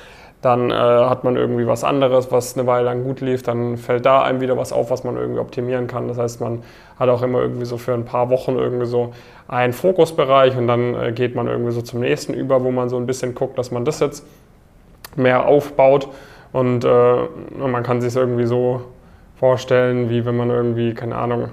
dann 0.42 0.72
äh, 0.72 0.74
hat 0.74 1.24
man 1.24 1.36
irgendwie 1.36 1.68
was 1.68 1.84
anderes, 1.84 2.32
was 2.32 2.58
eine 2.58 2.66
Weile 2.66 2.86
lang 2.86 3.04
gut 3.04 3.22
lief, 3.22 3.44
dann 3.44 3.78
fällt 3.78 4.06
da 4.06 4.24
einem 4.24 4.42
wieder 4.42 4.58
was 4.58 4.74
auf, 4.74 4.90
was 4.90 5.04
man 5.04 5.16
irgendwie 5.16 5.40
optimieren 5.40 5.86
kann. 5.88 6.08
Das 6.08 6.18
heißt, 6.18 6.42
man 6.42 6.64
hat 7.00 7.10
auch 7.10 7.22
immer 7.22 7.42
irgendwie 7.42 7.66
so 7.66 7.78
für 7.78 7.94
ein 7.94 8.06
paar 8.06 8.30
Wochen 8.32 8.58
irgendwie 8.58 8.88
so 8.88 9.14
einen 9.48 9.74
Fokusbereich 9.74 10.58
und 10.58 10.68
dann 10.68 10.96
äh, 10.96 11.12
geht 11.12 11.36
man 11.36 11.48
irgendwie 11.48 11.72
so 11.72 11.82
zum 11.82 12.00
nächsten 12.00 12.34
über, 12.34 12.64
wo 12.64 12.72
man 12.72 12.90
so 12.90 12.98
ein 12.98 13.06
bisschen 13.06 13.36
guckt, 13.36 13.58
dass 13.60 13.72
man 13.72 13.86
das 13.86 14.00
jetzt 14.00 14.26
mehr 15.16 15.46
aufbaut 15.46 16.08
und 16.54 16.86
äh, 16.86 17.16
man 17.58 17.84
kann 17.84 18.02
sich 18.02 18.10
es 18.10 18.16
irgendwie 18.16 18.46
so 18.46 18.82
vorstellen, 19.36 20.10
wie 20.10 20.26
wenn 20.26 20.38
man 20.38 20.50
irgendwie, 20.50 20.94
keine 20.94 21.18
Ahnung, 21.18 21.50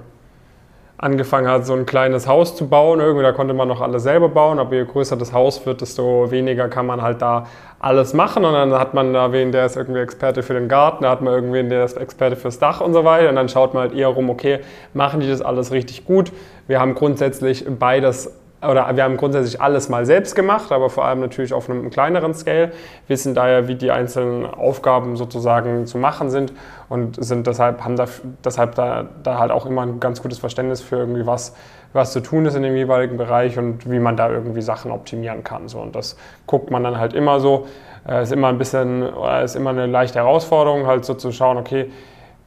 angefangen 0.98 1.48
hat, 1.48 1.64
so 1.64 1.74
ein 1.74 1.86
kleines 1.86 2.26
Haus 2.26 2.56
zu 2.56 2.68
bauen. 2.68 3.00
Irgendwie, 3.00 3.22
da 3.22 3.32
konnte 3.32 3.54
man 3.54 3.68
noch 3.68 3.80
alles 3.80 4.02
selber 4.02 4.28
bauen, 4.28 4.58
aber 4.58 4.74
je 4.74 4.84
größer 4.84 5.16
das 5.16 5.32
Haus 5.32 5.64
wird, 5.64 5.80
desto 5.80 6.30
weniger 6.30 6.68
kann 6.68 6.86
man 6.86 7.00
halt 7.00 7.22
da 7.22 7.46
alles 7.78 8.14
machen. 8.14 8.44
Und 8.44 8.52
dann 8.52 8.72
hat 8.74 8.94
man 8.94 9.14
da 9.14 9.32
wen, 9.32 9.52
der 9.52 9.66
ist 9.66 9.76
irgendwie 9.76 10.00
Experte 10.00 10.42
für 10.42 10.54
den 10.54 10.68
Garten, 10.68 11.04
da 11.04 11.10
hat 11.10 11.20
man 11.20 11.32
irgendwen, 11.32 11.68
der 11.68 11.84
ist 11.84 11.96
Experte 11.96 12.34
fürs 12.34 12.58
Dach 12.58 12.80
und 12.80 12.92
so 12.92 13.04
weiter. 13.04 13.28
Und 13.28 13.36
dann 13.36 13.48
schaut 13.48 13.74
man 13.74 13.84
halt 13.84 13.94
eher 13.94 14.08
rum, 14.08 14.28
okay, 14.28 14.58
machen 14.92 15.20
die 15.20 15.28
das 15.28 15.40
alles 15.40 15.70
richtig 15.70 16.04
gut? 16.04 16.32
Wir 16.66 16.80
haben 16.80 16.94
grundsätzlich 16.94 17.64
beides 17.78 18.37
oder 18.60 18.96
wir 18.96 19.04
haben 19.04 19.16
grundsätzlich 19.16 19.60
alles 19.60 19.88
mal 19.88 20.04
selbst 20.04 20.34
gemacht, 20.34 20.72
aber 20.72 20.90
vor 20.90 21.04
allem 21.04 21.20
natürlich 21.20 21.52
auf 21.52 21.70
einem 21.70 21.90
kleineren 21.90 22.34
Scale, 22.34 22.72
wissen 23.06 23.34
daher, 23.34 23.68
wie 23.68 23.76
die 23.76 23.90
einzelnen 23.90 24.46
Aufgaben 24.46 25.16
sozusagen 25.16 25.86
zu 25.86 25.98
machen 25.98 26.30
sind 26.30 26.52
und 26.88 27.22
sind 27.22 27.46
deshalb, 27.46 27.84
haben 27.84 27.96
da, 27.96 28.06
deshalb 28.44 28.74
da, 28.74 29.06
da 29.22 29.38
halt 29.38 29.52
auch 29.52 29.64
immer 29.66 29.82
ein 29.82 30.00
ganz 30.00 30.22
gutes 30.22 30.38
Verständnis 30.38 30.80
für 30.80 30.96
irgendwie 30.96 31.26
was, 31.26 31.54
was 31.92 32.12
zu 32.12 32.20
tun 32.20 32.46
ist 32.46 32.54
in 32.54 32.62
dem 32.62 32.74
jeweiligen 32.74 33.16
Bereich 33.16 33.58
und 33.58 33.88
wie 33.90 34.00
man 34.00 34.16
da 34.16 34.28
irgendwie 34.28 34.62
Sachen 34.62 34.90
optimieren 34.90 35.44
kann. 35.44 35.68
So. 35.68 35.78
Und 35.78 35.94
das 35.94 36.16
guckt 36.46 36.70
man 36.70 36.82
dann 36.82 36.98
halt 36.98 37.12
immer 37.12 37.40
so. 37.40 37.66
Äh, 38.08 38.22
ist 38.22 38.32
immer 38.32 38.48
ein 38.48 38.58
bisschen, 38.58 39.02
äh, 39.02 39.44
ist 39.44 39.56
immer 39.56 39.70
eine 39.70 39.86
leichte 39.86 40.18
Herausforderung, 40.18 40.86
halt 40.86 41.04
so 41.04 41.14
zu 41.14 41.30
schauen, 41.32 41.58
okay, 41.58 41.90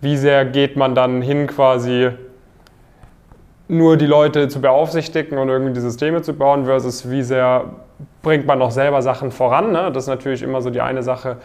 wie 0.02 0.18
sehr 0.18 0.46
geht 0.46 0.76
man 0.76 0.96
dann 0.96 1.22
hin 1.22 1.48
quasi 1.48 2.10
nur 3.72 3.96
die 3.96 4.06
Leute 4.06 4.50
zu 4.50 4.60
beaufsichtigen 4.60 5.38
und 5.38 5.48
irgendwie 5.48 5.72
die 5.72 5.80
Systeme 5.80 6.22
zu 6.22 6.34
bauen, 6.34 6.66
versus 6.66 7.10
wie 7.10 7.24
sehr 7.24 7.64
bringt 8.22 8.46
man 8.46 8.60
noch 8.60 8.72
selber 8.72 9.02
Sachen 9.02 9.32
voran. 9.32 9.72
Ne? 9.72 9.90
Das 9.94 10.04
ist 10.04 10.10
natürlich 10.10 10.44
immer 10.44 10.62
so 10.62 10.70
die 10.70 10.82
eine 10.82 11.04
Sache. 11.04 11.38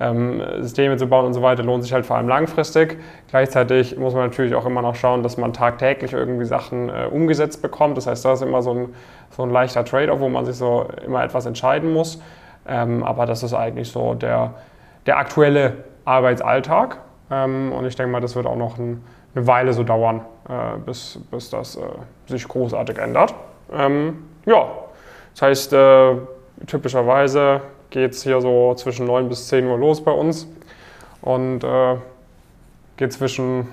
Ähm, 0.00 0.42
Systeme 0.60 0.96
zu 0.96 1.06
bauen 1.06 1.26
und 1.26 1.34
so 1.34 1.42
weiter 1.42 1.62
lohnt 1.62 1.82
sich 1.82 1.92
halt 1.92 2.06
vor 2.06 2.16
allem 2.16 2.26
langfristig. 2.26 2.98
Gleichzeitig 3.28 3.98
muss 3.98 4.14
man 4.14 4.24
natürlich 4.24 4.54
auch 4.54 4.64
immer 4.64 4.80
noch 4.80 4.94
schauen, 4.94 5.22
dass 5.22 5.36
man 5.36 5.52
tagtäglich 5.52 6.14
irgendwie 6.14 6.46
Sachen 6.46 6.88
äh, 6.88 7.04
umgesetzt 7.12 7.60
bekommt. 7.60 7.98
Das 7.98 8.06
heißt, 8.06 8.24
das 8.24 8.40
ist 8.40 8.48
immer 8.48 8.62
so 8.62 8.72
ein, 8.72 8.94
so 9.28 9.42
ein 9.42 9.50
leichter 9.50 9.84
Trade-off, 9.84 10.20
wo 10.20 10.30
man 10.30 10.46
sich 10.46 10.56
so 10.56 10.86
immer 11.04 11.22
etwas 11.22 11.44
entscheiden 11.44 11.92
muss. 11.92 12.18
Ähm, 12.66 13.04
aber 13.04 13.26
das 13.26 13.42
ist 13.42 13.52
eigentlich 13.52 13.92
so 13.92 14.14
der, 14.14 14.54
der 15.04 15.18
aktuelle 15.18 15.74
Arbeitsalltag. 16.06 16.96
Ähm, 17.30 17.72
und 17.72 17.84
ich 17.84 17.94
denke 17.94 18.10
mal, 18.10 18.20
das 18.20 18.34
wird 18.34 18.46
auch 18.46 18.56
noch 18.56 18.78
ein, 18.78 19.04
eine 19.34 19.46
Weile 19.46 19.74
so 19.74 19.84
dauern, 19.84 20.22
äh, 20.48 20.78
bis, 20.84 21.18
bis 21.30 21.50
das 21.50 21.76
äh, 21.76 21.80
sich 22.26 22.46
großartig 22.46 22.98
ändert. 22.98 23.34
Ähm, 23.72 24.24
ja, 24.46 24.66
das 25.32 25.42
heißt, 25.42 25.72
äh, 25.72 26.16
typischerweise 26.66 27.60
geht 27.90 28.12
es 28.12 28.22
hier 28.22 28.40
so 28.40 28.74
zwischen 28.74 29.06
9 29.06 29.28
bis 29.28 29.48
10 29.48 29.66
Uhr 29.66 29.78
los 29.78 30.02
bei 30.02 30.12
uns 30.12 30.46
und 31.22 31.64
äh, 31.64 31.96
geht 32.96 33.12
zwischen 33.12 33.68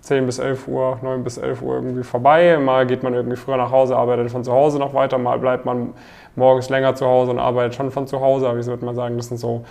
10 0.00 0.26
bis 0.26 0.38
11 0.38 0.68
Uhr, 0.68 0.98
9 1.02 1.24
bis 1.24 1.38
11 1.38 1.62
Uhr 1.62 1.76
irgendwie 1.76 2.02
vorbei. 2.02 2.58
Mal 2.58 2.86
geht 2.86 3.02
man 3.02 3.14
irgendwie 3.14 3.36
früher 3.36 3.56
nach 3.56 3.70
Hause, 3.70 3.96
arbeitet 3.96 4.30
von 4.30 4.44
zu 4.44 4.52
Hause 4.52 4.78
noch 4.78 4.92
weiter, 4.92 5.16
mal 5.16 5.38
bleibt 5.38 5.64
man 5.64 5.94
morgens 6.36 6.68
länger 6.68 6.94
zu 6.94 7.06
Hause 7.06 7.30
und 7.30 7.38
arbeitet 7.38 7.74
schon 7.74 7.90
von 7.90 8.06
zu 8.06 8.20
Hause. 8.20 8.48
Aber 8.48 8.58
ich 8.58 8.66
würde 8.66 8.84
mal 8.84 8.94
sagen, 8.94 9.16
das 9.16 9.28
sind 9.28 9.38
so 9.38 9.64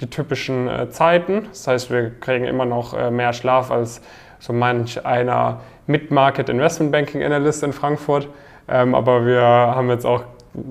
die 0.00 0.08
typischen 0.08 0.68
äh, 0.68 0.90
Zeiten. 0.90 1.46
Das 1.48 1.66
heißt, 1.66 1.90
wir 1.90 2.10
kriegen 2.20 2.44
immer 2.44 2.66
noch 2.66 2.92
äh, 2.92 3.10
mehr 3.10 3.32
Schlaf 3.32 3.70
als 3.70 4.02
so 4.38 4.52
manch 4.52 5.04
einer 5.04 5.60
Mid-Market 5.86 6.48
Investment 6.48 6.92
Banking 6.92 7.22
Analyst 7.22 7.62
in 7.62 7.72
Frankfurt. 7.72 8.28
Ähm, 8.68 8.94
aber 8.94 9.24
wir 9.26 9.42
haben 9.42 9.88
jetzt 9.90 10.04
auch 10.04 10.24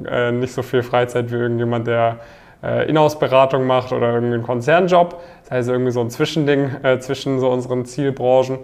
äh, 0.09 0.31
nicht 0.31 0.53
so 0.53 0.61
viel 0.61 0.83
Freizeit 0.83 1.31
wie 1.31 1.35
irgendjemand, 1.35 1.87
der 1.87 2.19
äh, 2.63 2.89
Inhouse-Beratung 2.89 3.65
macht 3.65 3.91
oder 3.91 4.13
irgendwie 4.13 4.35
einen 4.35 4.43
Konzernjob. 4.43 5.21
Das 5.43 5.51
heißt 5.51 5.69
irgendwie 5.69 5.91
so 5.91 6.01
ein 6.01 6.09
Zwischending 6.09 6.69
äh, 6.83 6.99
zwischen 6.99 7.39
so 7.39 7.49
unseren 7.49 7.85
Zielbranchen. 7.85 8.59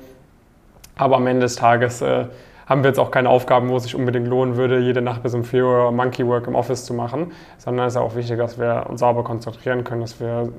Aber 0.96 1.18
am 1.18 1.28
Ende 1.28 1.42
des 1.42 1.56
Tages 1.56 2.02
äh, 2.02 2.26
haben 2.66 2.84
wir 2.84 2.90
jetzt 2.90 3.00
auch 3.00 3.12
keine 3.12 3.30
Aufgaben, 3.30 3.70
wo 3.70 3.78
es 3.78 3.84
sich 3.84 3.96
unbedingt 3.96 4.28
lohnen 4.28 4.58
würde, 4.58 4.80
jede 4.80 5.02
Nacht 5.02 5.24
bis 5.24 5.34
um 5.34 5.44
4 5.44 5.66
Uhr 5.66 5.92
Monkey 5.92 6.26
Work 6.28 6.48
im 6.48 6.56
Office 6.56 6.86
zu 6.86 6.94
machen, 6.94 7.32
sondern 7.58 7.88
es 7.88 7.94
ist 7.94 8.02
auch 8.02 8.16
wichtig, 8.16 8.38
dass 8.38 8.58
wir 8.60 8.86
uns 8.90 9.00
sauber 9.00 9.24
konzentrieren 9.24 9.84
können, 9.84 10.02
dass 10.02 10.20
wir 10.20 10.52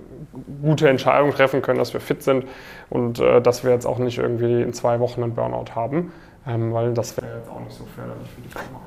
gute 0.63 0.89
Entscheidungen 0.89 1.33
treffen 1.33 1.63
können, 1.63 1.79
dass 1.79 1.93
wir 1.93 2.01
fit 2.01 2.23
sind 2.23 2.45
und 2.91 3.21
äh, 3.21 3.41
dass 3.41 3.65
wir 3.65 3.71
jetzt 3.71 3.87
auch 3.87 3.99
nicht 3.99 4.19
irgendwie 4.19 4.63
in 4.63 4.73
zwei 4.73 5.01
Wochen 5.01 5.23
einen 5.23 5.35
Burnout 5.35 5.75
haben, 5.75 6.13
ähm, 6.47 6.73
weil 6.73 6.93
das 6.95 7.17
wäre 7.17 7.39
jetzt 7.39 7.51
auch 7.51 7.61
nicht 7.61 7.75
so 7.75 7.85
förderlich 7.95 8.29
für 8.31 8.41
die 8.41 8.49
Firma. 8.49 8.81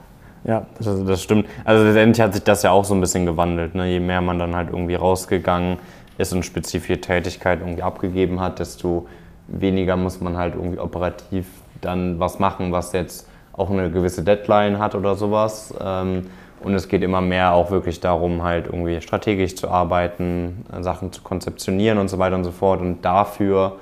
Ja, 0.43 0.65
das, 0.77 1.05
das, 1.05 1.23
stimmt. 1.23 1.47
Also 1.65 1.83
letztendlich 1.83 2.21
hat 2.23 2.33
sich 2.33 2.43
das 2.43 2.63
ja 2.63 2.71
auch 2.71 2.85
so 2.85 2.93
ein 2.93 3.01
bisschen 3.01 3.25
gewandelt. 3.25 3.75
Ne? 3.75 3.87
Je 3.87 3.99
mehr 3.99 4.21
man 4.21 4.39
dann 4.39 4.55
halt 4.55 4.69
irgendwie 4.69 4.95
rausgegangen 4.95 5.77
ist 6.17 6.31
und 6.31 6.43
spezifische 6.43 7.01
Tätigkeit 7.01 7.59
irgendwie 7.59 7.83
abgegeben 7.83 8.39
hat, 8.39 8.59
desto 8.59 9.07
weniger 9.47 9.95
muss 9.97 10.21
man 10.21 10.37
halt 10.37 10.55
irgendwie 10.55 10.79
operativ 10.79 11.47
dann 11.81 12.19
was 12.19 12.39
machen, 12.39 12.71
was 12.71 12.91
jetzt 12.93 13.27
auch 13.53 13.69
eine 13.69 13.89
gewisse 13.89 14.23
Deadline 14.23 14.79
hat 14.79 14.95
oder 14.95 15.15
sowas. 15.15 15.73
Ähm, 15.81 16.27
und 16.59 16.73
es 16.73 16.87
geht 16.87 17.03
immer 17.03 17.21
mehr 17.21 17.53
auch 17.53 17.69
wirklich 17.69 17.99
darum, 17.99 18.43
halt 18.43 18.65
irgendwie 18.65 18.99
strategisch 19.01 19.55
zu 19.55 19.69
arbeiten, 19.69 20.65
Sachen 20.81 21.11
zu 21.11 21.21
konzeptionieren 21.21 21.99
und 21.99 22.07
so 22.07 22.17
weiter 22.17 22.35
und 22.35 22.43
so 22.43 22.51
fort. 22.51 22.81
Und 22.81 23.05
dafür 23.05 23.77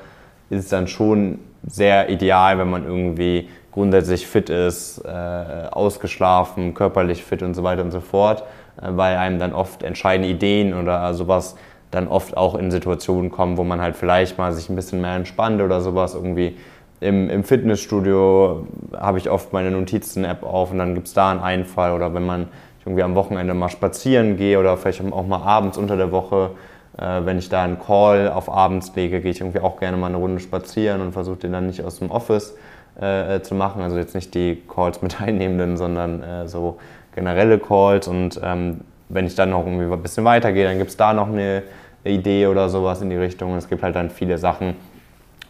ist 0.50 0.66
es 0.66 0.70
dann 0.70 0.88
schon 0.88 1.40
sehr 1.66 2.10
ideal, 2.10 2.58
wenn 2.58 2.70
man 2.70 2.86
irgendwie 2.86 3.50
grundsätzlich 3.72 4.28
fit 4.28 4.50
ist, 4.50 5.00
äh, 5.06 5.68
ausgeschlafen, 5.72 6.74
körperlich 6.74 7.24
fit 7.24 7.44
und 7.44 7.54
so 7.54 7.64
weiter 7.64 7.82
und 7.82 7.92
so 7.92 8.02
fort, 8.02 8.44
äh, 8.82 8.88
weil 8.92 9.18
einem 9.18 9.40
dann 9.40 9.54
oft 9.54 9.84
entscheidende 9.84 10.30
Ideen 10.30 10.74
oder 10.74 11.14
sowas 11.14 11.56
dann 11.92 12.08
oft 12.08 12.36
auch 12.36 12.56
in 12.56 12.72
Situationen 12.72 13.32
kommen, 13.32 13.58
wo 13.58 13.64
man 13.64 13.82
halt 13.82 13.96
vielleicht 13.96 14.38
mal 14.38 14.52
sich 14.52 14.70
ein 14.70 14.76
bisschen 14.76 15.02
mehr 15.02 15.16
entspannt 15.16 15.62
oder 15.62 15.82
sowas 15.82 16.14
irgendwie 16.14 16.58
im, 17.06 17.30
im 17.30 17.44
Fitnessstudio 17.44 18.68
habe 18.96 19.18
ich 19.18 19.30
oft 19.30 19.54
meine 19.54 19.72
Notizen-App 19.72 20.44
auf 20.44 20.72
und 20.72 20.80
dann 20.80 20.96
gibt 20.96 21.08
es 21.08 21.14
da 21.14 21.32
einen 21.32 21.40
Einfall 21.40 21.92
oder 21.92 22.14
wenn 22.14 22.26
man 22.26 22.48
irgendwie 22.86 23.04
am 23.04 23.16
Wochenende 23.16 23.54
mal 23.54 23.70
spazieren 23.70 24.38
gehe 24.38 24.60
oder 24.60 24.76
vielleicht 24.78 25.02
auch 25.12 25.28
mal 25.28 25.42
abends 25.42 25.78
unter 25.78 25.98
der 25.98 26.12
Woche, 26.12 26.52
äh, 26.98 27.22
wenn 27.24 27.38
ich 27.38 27.50
da 27.50 27.64
einen 27.64 27.80
Call 27.80 28.32
auf 28.32 28.52
abends 28.52 28.92
lege, 28.96 29.22
gehe 29.22 29.32
ich 29.32 29.42
irgendwie 29.42 29.60
auch 29.60 29.80
gerne 29.80 29.98
mal 29.98 30.08
eine 30.08 30.18
Runde 30.18 30.40
spazieren 30.40 31.02
und 31.02 31.12
versuche 31.12 31.38
den 31.38 31.54
dann 31.54 31.68
nicht 31.68 31.84
aus 31.84 32.00
dem 32.00 32.12
Office 32.12 32.56
äh, 33.00 33.42
zu 33.42 33.56
machen. 33.56 33.82
Also 33.82 33.98
jetzt 33.98 34.16
nicht 34.16 34.34
die 34.34 34.62
Calls 34.68 35.02
mit 35.02 35.12
Teilnehmenden, 35.20 35.78
sondern 35.78 36.24
äh, 36.24 36.48
so 36.48 36.78
generelle 37.14 37.60
Calls 37.60 38.08
und 38.08 38.40
ähm, 38.44 38.82
wenn 39.10 39.28
ich 39.28 39.36
dann 39.36 39.52
noch 39.52 39.66
irgendwie 39.66 39.92
ein 39.92 40.02
bisschen 40.02 40.26
weitergehe, 40.26 40.66
dann 40.66 40.80
gibt 40.80 40.90
es 40.90 40.98
da 40.98 41.14
noch 41.14 41.28
eine 41.28 41.64
Idee 42.04 42.48
oder 42.48 42.70
sowas 42.70 43.02
in 43.02 43.10
die 43.10 43.16
Richtung. 43.16 43.56
Es 43.56 43.70
gibt 43.70 43.84
halt 43.84 43.96
dann 43.96 44.10
viele 44.10 44.38
Sachen, 44.38 44.76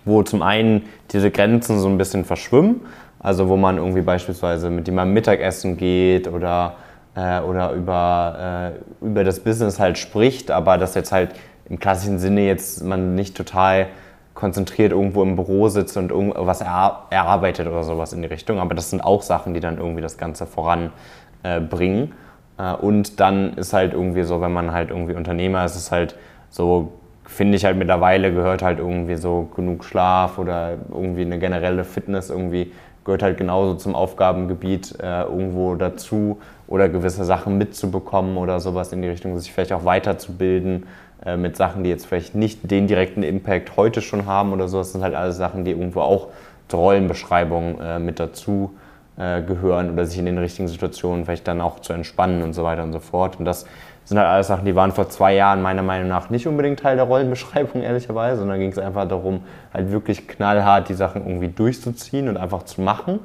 wo 0.06 0.24
zum 0.24 0.42
einen 0.42 0.84
diese 1.12 1.32
Grenzen 1.32 1.80
so 1.80 1.88
ein 1.88 1.98
bisschen 1.98 2.26
verschwimmen, 2.26 2.82
also 3.20 3.50
wo 3.50 3.58
man 3.58 3.78
irgendwie 3.78 4.02
beispielsweise 4.02 4.70
mit 4.70 4.88
jemandem 4.88 5.14
Mittagessen 5.16 5.78
geht 5.78 6.28
oder, 6.28 6.76
äh, 7.16 7.40
oder 7.42 7.72
über, 7.74 8.74
äh, 9.02 9.06
über 9.06 9.24
das 9.24 9.40
Business 9.40 9.80
halt 9.80 9.98
spricht, 9.98 10.52
aber 10.52 10.78
das 10.78 10.96
jetzt 10.96 11.12
halt 11.12 11.32
im 11.68 11.80
klassischen 11.80 12.20
Sinne 12.20 12.46
jetzt 12.46 12.84
man 12.84 13.16
nicht 13.16 13.36
total 13.36 13.88
konzentriert 14.36 14.92
irgendwo 14.92 15.24
im 15.24 15.36
Büro 15.36 15.70
sitzt 15.70 15.98
und 15.98 16.12
irgendwas 16.12 16.62
erarbeitet 16.62 17.68
oder 17.68 17.84
sowas 17.84 18.14
in 18.14 18.22
die 18.22 18.28
Richtung. 18.28 18.60
Aber 18.60 18.76
das 18.76 18.90
sind 18.90 19.02
auch 19.02 19.22
Sachen, 19.22 19.54
die 19.54 19.62
dann 19.62 19.78
irgendwie 19.78 20.02
das 20.02 20.18
Ganze 20.18 20.46
voranbringen. 20.46 22.12
Äh, 22.58 22.74
und 22.74 23.20
dann 23.20 23.54
ist 23.54 23.74
halt 23.74 23.94
irgendwie 23.94 24.24
so, 24.24 24.42
wenn 24.42 24.54
man 24.54 24.72
halt 24.72 24.90
irgendwie 24.90 25.16
Unternehmer 25.16 25.66
ist, 25.66 25.76
ist 25.76 25.92
halt 25.92 26.16
so 26.50 26.92
finde 27.26 27.58
ich 27.58 27.66
halt 27.66 27.78
mittlerweile 27.78 28.34
gehört 28.34 28.62
halt 28.62 28.80
irgendwie 28.80 29.16
so 29.16 29.50
genug 29.56 29.84
Schlaf 29.84 30.38
oder 30.38 30.78
irgendwie 30.92 31.22
eine 31.22 31.40
generelle 31.40 31.84
Fitness 31.84 32.30
irgendwie 32.30 32.72
gehört 33.06 33.24
halt 33.24 33.38
genauso 33.38 33.76
zum 33.76 33.96
Aufgabengebiet 33.96 35.00
äh, 35.02 35.22
irgendwo 35.24 35.76
dazu 35.76 36.40
oder 36.68 36.90
gewisse 36.90 37.24
Sachen 37.24 37.58
mitzubekommen 37.58 38.38
oder 38.38 38.60
sowas 38.60 38.92
in 38.92 39.02
die 39.02 39.08
Richtung, 39.08 39.38
sich 39.38 39.54
vielleicht 39.54 39.72
auch 39.72 39.86
weiterzubilden 39.86 40.88
äh, 41.24 41.38
mit 41.38 41.56
Sachen, 41.56 41.84
die 41.84 41.92
jetzt 41.92 42.08
vielleicht 42.08 42.34
nicht 42.34 42.70
den 42.70 42.88
direkten 42.88 43.22
Impact 43.22 43.78
heute 43.78 44.02
schon 44.02 44.26
haben 44.26 44.52
oder 44.52 44.68
so. 44.68 44.80
Das 44.80 44.92
sind 44.92 45.04
halt 45.04 45.14
alles 45.14 45.38
Sachen, 45.38 45.64
die 45.64 45.72
irgendwo 45.72 46.02
auch 46.02 46.30
zur 46.68 46.80
Rollenbeschreibung 46.80 47.80
äh, 47.80 48.00
mit 48.00 48.20
dazu 48.20 48.76
äh, 49.18 49.44
gehören 49.44 49.92
oder 49.92 50.06
sich 50.08 50.18
in 50.18 50.26
den 50.26 50.40
richtigen 50.40 50.68
Situationen 50.68 51.26
vielleicht 51.26 51.48
dann 51.48 51.62
auch 51.62 51.80
zu 51.80 51.94
entspannen 51.94 52.42
und 52.42 52.54
so 52.54 52.64
weiter 52.64 52.84
und 52.84 52.92
so 52.92 53.00
fort. 53.00 53.38
Und 53.38 53.46
das 53.46 53.68
sind 54.06 54.20
halt 54.20 54.28
alles 54.28 54.48
Sachen, 54.48 54.66
die 54.66 54.76
waren 54.76 54.92
vor 54.92 55.10
zwei 55.10 55.34
Jahren 55.34 55.62
meiner 55.62 55.82
Meinung 55.82 56.08
nach 56.08 56.30
nicht 56.30 56.48
unbedingt 56.48 56.80
Teil 56.80 56.96
der 56.96 57.06
Rollenbeschreibung, 57.06 57.82
ehrlicherweise, 57.84 58.40
sondern 58.40 58.60
ging 58.60 58.72
es 58.72 58.78
einfach 58.78 59.08
darum, 59.08 59.44
halt 59.74 59.92
wirklich 59.92 60.28
knallhart 60.28 60.90
die 60.90 60.94
Sachen 60.94 61.26
irgendwie 61.26 61.50
durchzuziehen 61.50 62.30
und 62.30 62.38
einfach 62.38 62.64
zu 62.64 62.82
machen. 62.82 63.20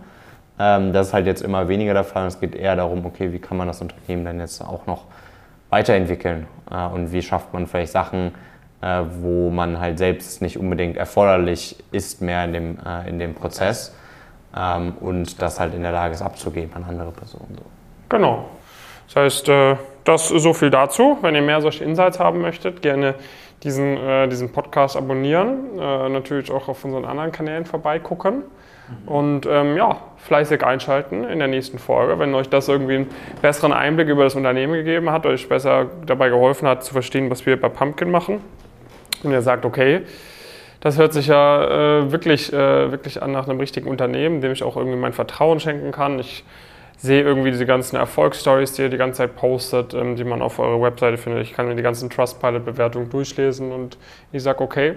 Ähm, 0.59 0.93
das 0.93 1.09
ist 1.09 1.15
halt 1.15 1.27
jetzt 1.27 1.43
immer 1.43 1.69
weniger 1.69 1.93
der 1.95 2.05
Fall. 2.05 2.27
Es 2.27 2.41
geht 2.41 2.55
eher 2.55 2.77
darum, 2.77 3.05
okay, 3.05 3.33
wie 3.33 3.39
kann 3.39 3.57
man 3.57 3.67
das 3.67 3.81
Unternehmen 3.81 4.25
dann 4.25 4.41
jetzt 4.41 4.63
auch 4.63 4.87
noch 4.87 5.05
weiterentwickeln 5.69 6.47
äh, 6.71 6.87
und 6.87 7.13
wie 7.13 7.23
schafft 7.23 7.53
man 7.53 7.67
vielleicht 7.67 7.93
Sachen, 7.93 8.35
äh, 8.81 9.03
wo 9.21 9.51
man 9.51 9.79
halt 9.79 9.99
selbst 9.99 10.41
nicht 10.41 10.59
unbedingt 10.59 10.97
erforderlich 10.97 11.77
ist 11.93 12.23
mehr 12.23 12.45
in 12.45 12.53
dem, 12.53 12.79
äh, 12.85 13.09
in 13.09 13.19
dem 13.19 13.35
Prozess 13.35 13.95
ähm, 14.57 14.95
und 15.01 15.41
das 15.43 15.61
halt 15.61 15.75
in 15.75 15.83
der 15.83 15.93
Lage 15.93 16.15
ist 16.15 16.23
abzugeben 16.23 16.73
an 16.75 16.85
andere 16.89 17.11
Personen. 17.11 17.57
So. 17.57 17.65
Genau. 18.09 18.47
Das 19.07 19.17
heißt, 19.17 19.49
äh, 19.49 19.77
das 20.05 20.29
so 20.29 20.53
viel 20.53 20.71
dazu. 20.71 21.19
Wenn 21.21 21.35
ihr 21.35 21.43
mehr 21.43 21.61
solche 21.61 21.85
Insights 21.85 22.19
haben 22.19 22.41
möchtet, 22.41 22.83
gerne 22.83 23.15
diesen, 23.63 23.97
äh, 23.97 24.29
diesen 24.29 24.53
Podcast 24.53 24.97
abonnieren, 24.97 25.79
äh, 25.79 26.09
natürlich 26.09 26.51
auch 26.51 26.69
auf 26.69 26.85
unseren 26.85 27.05
anderen 27.05 27.33
Kanälen 27.33 27.67
vorbeigucken 27.67 28.37
mhm. 28.37 29.09
und 29.09 29.47
ähm, 29.47 29.77
ja, 29.77 29.99
fleißig 30.17 30.65
einschalten 30.65 31.25
in 31.25 31.39
der 31.39 31.49
nächsten 31.49 31.79
Folge. 31.79 32.19
Wenn 32.19 32.35
euch 32.35 32.49
das 32.49 32.69
irgendwie 32.69 32.97
einen 32.97 33.11
besseren 33.43 33.73
Einblick 33.73 34.09
über 34.09 34.25
das 34.25 34.35
Unternehmen 34.35 34.73
gegeben 34.73 35.11
hat, 35.11 35.27
euch 35.27 35.49
besser 35.49 35.87
dabei 36.07 36.31
geholfen 36.31 36.67
hat 36.67 36.85
zu 36.85 36.93
verstehen, 36.93 37.31
was 37.31 37.45
wir 37.45 37.61
bei 37.61 37.69
Pumpkin 37.69 38.11
machen 38.11 38.41
und 39.23 39.31
ihr 39.31 39.43
sagt, 39.43 39.65
okay, 39.65 40.03
das 40.81 40.97
hört 40.97 41.13
sich 41.13 41.27
ja 41.27 41.99
äh, 41.99 42.13
wirklich, 42.13 42.53
äh, 42.53 42.91
wirklich 42.91 43.23
an 43.23 43.33
nach 43.33 43.47
einem 43.47 43.61
richtigen 43.61 43.89
Unternehmen, 43.89 44.41
dem 44.41 44.53
ich 44.53 44.63
auch 44.63 44.77
irgendwie 44.77 44.97
mein 44.97 45.13
Vertrauen 45.13 45.61
schenken 45.61 45.93
kann. 45.93 46.19
Ich 46.19 46.43
sehe 47.01 47.23
irgendwie 47.23 47.51
diese 47.51 47.65
ganzen 47.65 47.97
Erfolgsstories, 47.97 48.73
die 48.75 48.83
ihr 48.83 48.89
die 48.91 48.99
ganze 48.99 49.19
Zeit 49.19 49.37
postet, 49.37 49.95
ähm, 49.95 50.17
die 50.17 50.25
man 50.25 50.43
auf 50.43 50.59
eurer 50.59 50.81
Webseite 50.83 51.17
findet. 51.17 51.43
Ich 51.43 51.55
kann 51.55 51.67
mir 51.67 51.75
die 51.75 51.83
ganzen 51.83 52.11
Trustpilot-Bewertungen 52.11 53.09
durchlesen 53.09 53.73
und 53.73 53.97
ich 54.33 54.43
sage, 54.43 54.61
okay, 54.61 54.97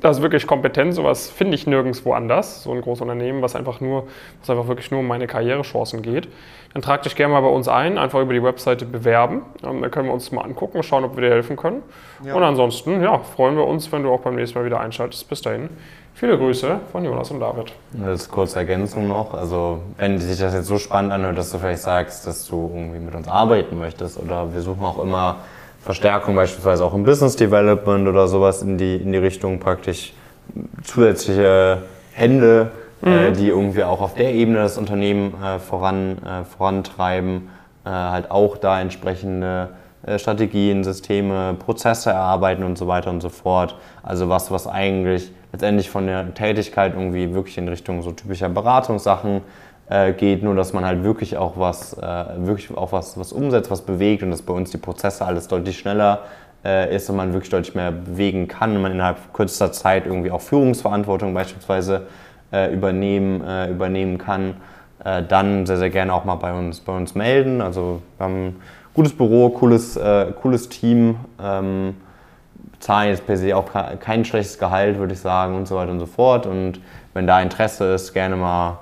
das 0.00 0.16
ist 0.16 0.22
wirklich 0.22 0.46
kompetent, 0.46 0.94
sowas 0.94 1.28
finde 1.28 1.56
ich 1.56 1.66
nirgendwo 1.66 2.14
anders, 2.14 2.62
so 2.62 2.72
ein 2.72 2.80
großes 2.80 3.02
Unternehmen, 3.02 3.42
was 3.42 3.54
einfach 3.54 3.80
nur, 3.80 4.06
was 4.40 4.48
einfach 4.48 4.66
wirklich 4.66 4.90
nur 4.90 5.00
um 5.00 5.06
meine 5.06 5.26
Karrierechancen 5.26 6.00
geht. 6.00 6.28
Dann 6.72 6.80
trag 6.80 7.02
dich 7.02 7.16
gerne 7.16 7.34
mal 7.34 7.40
bei 7.40 7.48
uns 7.48 7.68
ein, 7.68 7.98
einfach 7.98 8.20
über 8.20 8.32
die 8.32 8.42
Webseite 8.42 8.86
bewerben. 8.86 9.42
Ähm, 9.62 9.82
dann 9.82 9.90
können 9.90 10.06
wir 10.06 10.14
uns 10.14 10.30
mal 10.32 10.42
angucken, 10.42 10.82
schauen, 10.82 11.04
ob 11.04 11.16
wir 11.16 11.22
dir 11.22 11.30
helfen 11.30 11.56
können. 11.56 11.82
Ja. 12.24 12.34
Und 12.34 12.44
ansonsten, 12.44 13.02
ja, 13.02 13.18
freuen 13.18 13.56
wir 13.56 13.66
uns, 13.66 13.90
wenn 13.92 14.04
du 14.04 14.10
auch 14.10 14.20
beim 14.20 14.36
nächsten 14.36 14.58
Mal 14.58 14.64
wieder 14.64 14.80
einschaltest. 14.80 15.28
Bis 15.28 15.42
dahin. 15.42 15.68
Viele 16.14 16.36
Grüße 16.36 16.80
von 16.92 17.04
Jonas 17.04 17.30
und 17.30 17.40
David. 17.40 17.72
Das 17.92 18.22
ist 18.22 18.30
kurze 18.30 18.58
Ergänzung 18.58 19.08
noch. 19.08 19.32
Also, 19.32 19.80
wenn 19.96 20.18
sich 20.18 20.38
das 20.38 20.52
jetzt 20.52 20.66
so 20.66 20.78
spannend 20.78 21.12
anhört, 21.12 21.38
dass 21.38 21.50
du 21.50 21.58
vielleicht 21.58 21.82
sagst, 21.82 22.26
dass 22.26 22.46
du 22.46 22.70
irgendwie 22.74 22.98
mit 22.98 23.14
uns 23.14 23.26
arbeiten 23.26 23.78
möchtest 23.78 24.18
oder 24.18 24.52
wir 24.52 24.60
suchen 24.60 24.84
auch 24.84 25.02
immer 25.02 25.36
Verstärkung 25.82 26.34
beispielsweise 26.34 26.84
auch 26.84 26.92
im 26.92 27.04
Business 27.04 27.36
Development 27.36 28.06
oder 28.06 28.28
sowas 28.28 28.62
in 28.62 28.76
die, 28.76 28.96
in 28.96 29.12
die 29.12 29.18
Richtung 29.18 29.58
praktisch 29.58 30.12
zusätzliche 30.82 31.78
Hände, 32.12 32.70
äh, 33.02 33.08
mhm. 33.08 33.16
äh, 33.16 33.32
die 33.32 33.48
irgendwie 33.48 33.84
auch 33.84 34.00
auf 34.00 34.14
der 34.14 34.34
Ebene 34.34 34.58
das 34.58 34.76
Unternehmen 34.76 35.34
äh, 35.42 35.58
voran, 35.58 36.18
äh, 36.18 36.44
vorantreiben, 36.44 37.48
äh, 37.84 37.88
halt 37.88 38.30
auch 38.30 38.58
da 38.58 38.80
entsprechende 38.80 39.70
äh, 40.02 40.18
Strategien, 40.18 40.84
Systeme, 40.84 41.54
Prozesse 41.54 42.10
erarbeiten 42.10 42.62
und 42.62 42.76
so 42.76 42.86
weiter 42.86 43.10
und 43.10 43.22
so 43.22 43.28
fort. 43.30 43.76
Also 44.02 44.28
was, 44.28 44.50
was 44.50 44.66
eigentlich 44.66 45.32
letztendlich 45.52 45.90
von 45.90 46.06
der 46.06 46.34
Tätigkeit 46.34 46.94
irgendwie 46.94 47.34
wirklich 47.34 47.58
in 47.58 47.68
Richtung 47.68 48.02
so 48.02 48.12
typischer 48.12 48.48
Beratungssachen 48.48 49.42
äh, 49.88 50.12
geht, 50.12 50.42
nur 50.42 50.54
dass 50.54 50.72
man 50.72 50.84
halt 50.84 51.02
wirklich 51.02 51.36
auch 51.36 51.58
was, 51.58 51.94
äh, 51.94 52.24
wirklich 52.36 52.76
auch 52.76 52.92
was, 52.92 53.18
was 53.18 53.32
umsetzt, 53.32 53.70
was 53.70 53.82
bewegt 53.82 54.22
und 54.22 54.30
dass 54.30 54.42
bei 54.42 54.52
uns 54.52 54.70
die 54.70 54.78
Prozesse 54.78 55.24
alles 55.24 55.48
deutlich 55.48 55.78
schneller 55.78 56.20
äh, 56.64 56.94
ist 56.94 57.10
und 57.10 57.16
man 57.16 57.32
wirklich 57.32 57.50
deutlich 57.50 57.74
mehr 57.74 57.90
bewegen 57.90 58.46
kann 58.46 58.76
und 58.76 58.82
man 58.82 58.92
innerhalb 58.92 59.32
kürzester 59.32 59.72
Zeit 59.72 60.06
irgendwie 60.06 60.30
auch 60.30 60.40
Führungsverantwortung 60.40 61.34
beispielsweise 61.34 62.06
äh, 62.52 62.72
übernehmen, 62.72 63.42
äh, 63.44 63.70
übernehmen 63.70 64.18
kann, 64.18 64.54
äh, 65.04 65.22
dann 65.22 65.66
sehr, 65.66 65.78
sehr 65.78 65.90
gerne 65.90 66.12
auch 66.12 66.24
mal 66.24 66.36
bei 66.36 66.52
uns, 66.52 66.80
bei 66.80 66.96
uns 66.96 67.14
melden. 67.14 67.60
Also 67.60 68.02
wir 68.18 68.24
haben 68.24 68.46
ein 68.46 68.56
gutes 68.94 69.16
Büro, 69.16 69.48
cooles, 69.50 69.98
cooles 70.42 70.68
Team. 70.68 71.16
Ähm, 71.40 71.94
zahlen 72.80 73.10
jetzt 73.10 73.26
per 73.26 73.36
se 73.36 73.56
auch 73.56 73.66
kein 74.00 74.24
schlechtes 74.24 74.58
Gehalt, 74.58 74.98
würde 74.98 75.12
ich 75.12 75.20
sagen, 75.20 75.54
und 75.54 75.68
so 75.68 75.76
weiter 75.76 75.92
und 75.92 76.00
so 76.00 76.06
fort. 76.06 76.46
Und 76.46 76.80
wenn 77.14 77.26
da 77.26 77.40
Interesse 77.40 77.92
ist, 77.94 78.12
gerne 78.12 78.36
mal 78.36 78.78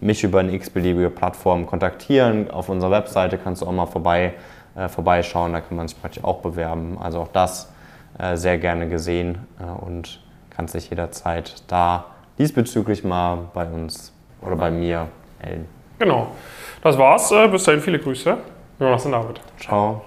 mich 0.00 0.22
über 0.24 0.40
eine 0.40 0.52
x-beliebige 0.52 1.10
Plattform 1.10 1.66
kontaktieren. 1.66 2.50
Auf 2.50 2.68
unserer 2.68 2.90
Webseite 2.90 3.38
kannst 3.38 3.62
du 3.62 3.66
auch 3.66 3.72
mal 3.72 3.86
vorbei, 3.86 4.34
äh, 4.76 4.88
vorbeischauen, 4.88 5.52
da 5.52 5.60
kann 5.60 5.76
man 5.76 5.88
sich 5.88 6.00
praktisch 6.00 6.24
auch 6.24 6.38
bewerben. 6.38 6.98
Also 7.00 7.20
auch 7.20 7.28
das 7.32 7.72
äh, 8.18 8.36
sehr 8.36 8.58
gerne 8.58 8.88
gesehen 8.88 9.38
äh, 9.58 9.84
und 9.84 10.20
kannst 10.50 10.74
dich 10.74 10.90
jederzeit 10.90 11.62
da 11.68 12.06
diesbezüglich 12.38 13.04
mal 13.04 13.38
bei 13.52 13.66
uns 13.66 14.12
oder 14.40 14.56
bei 14.56 14.70
mir 14.70 15.08
melden. 15.42 15.68
Genau. 15.98 16.28
Das 16.82 16.96
war's. 16.96 17.30
Äh, 17.30 17.48
bis 17.48 17.64
dahin 17.64 17.80
viele 17.80 17.98
Grüße. 17.98 18.38
Jonas 18.78 19.04
und 19.04 19.12
David. 19.12 19.40
Ciao. 19.58 20.02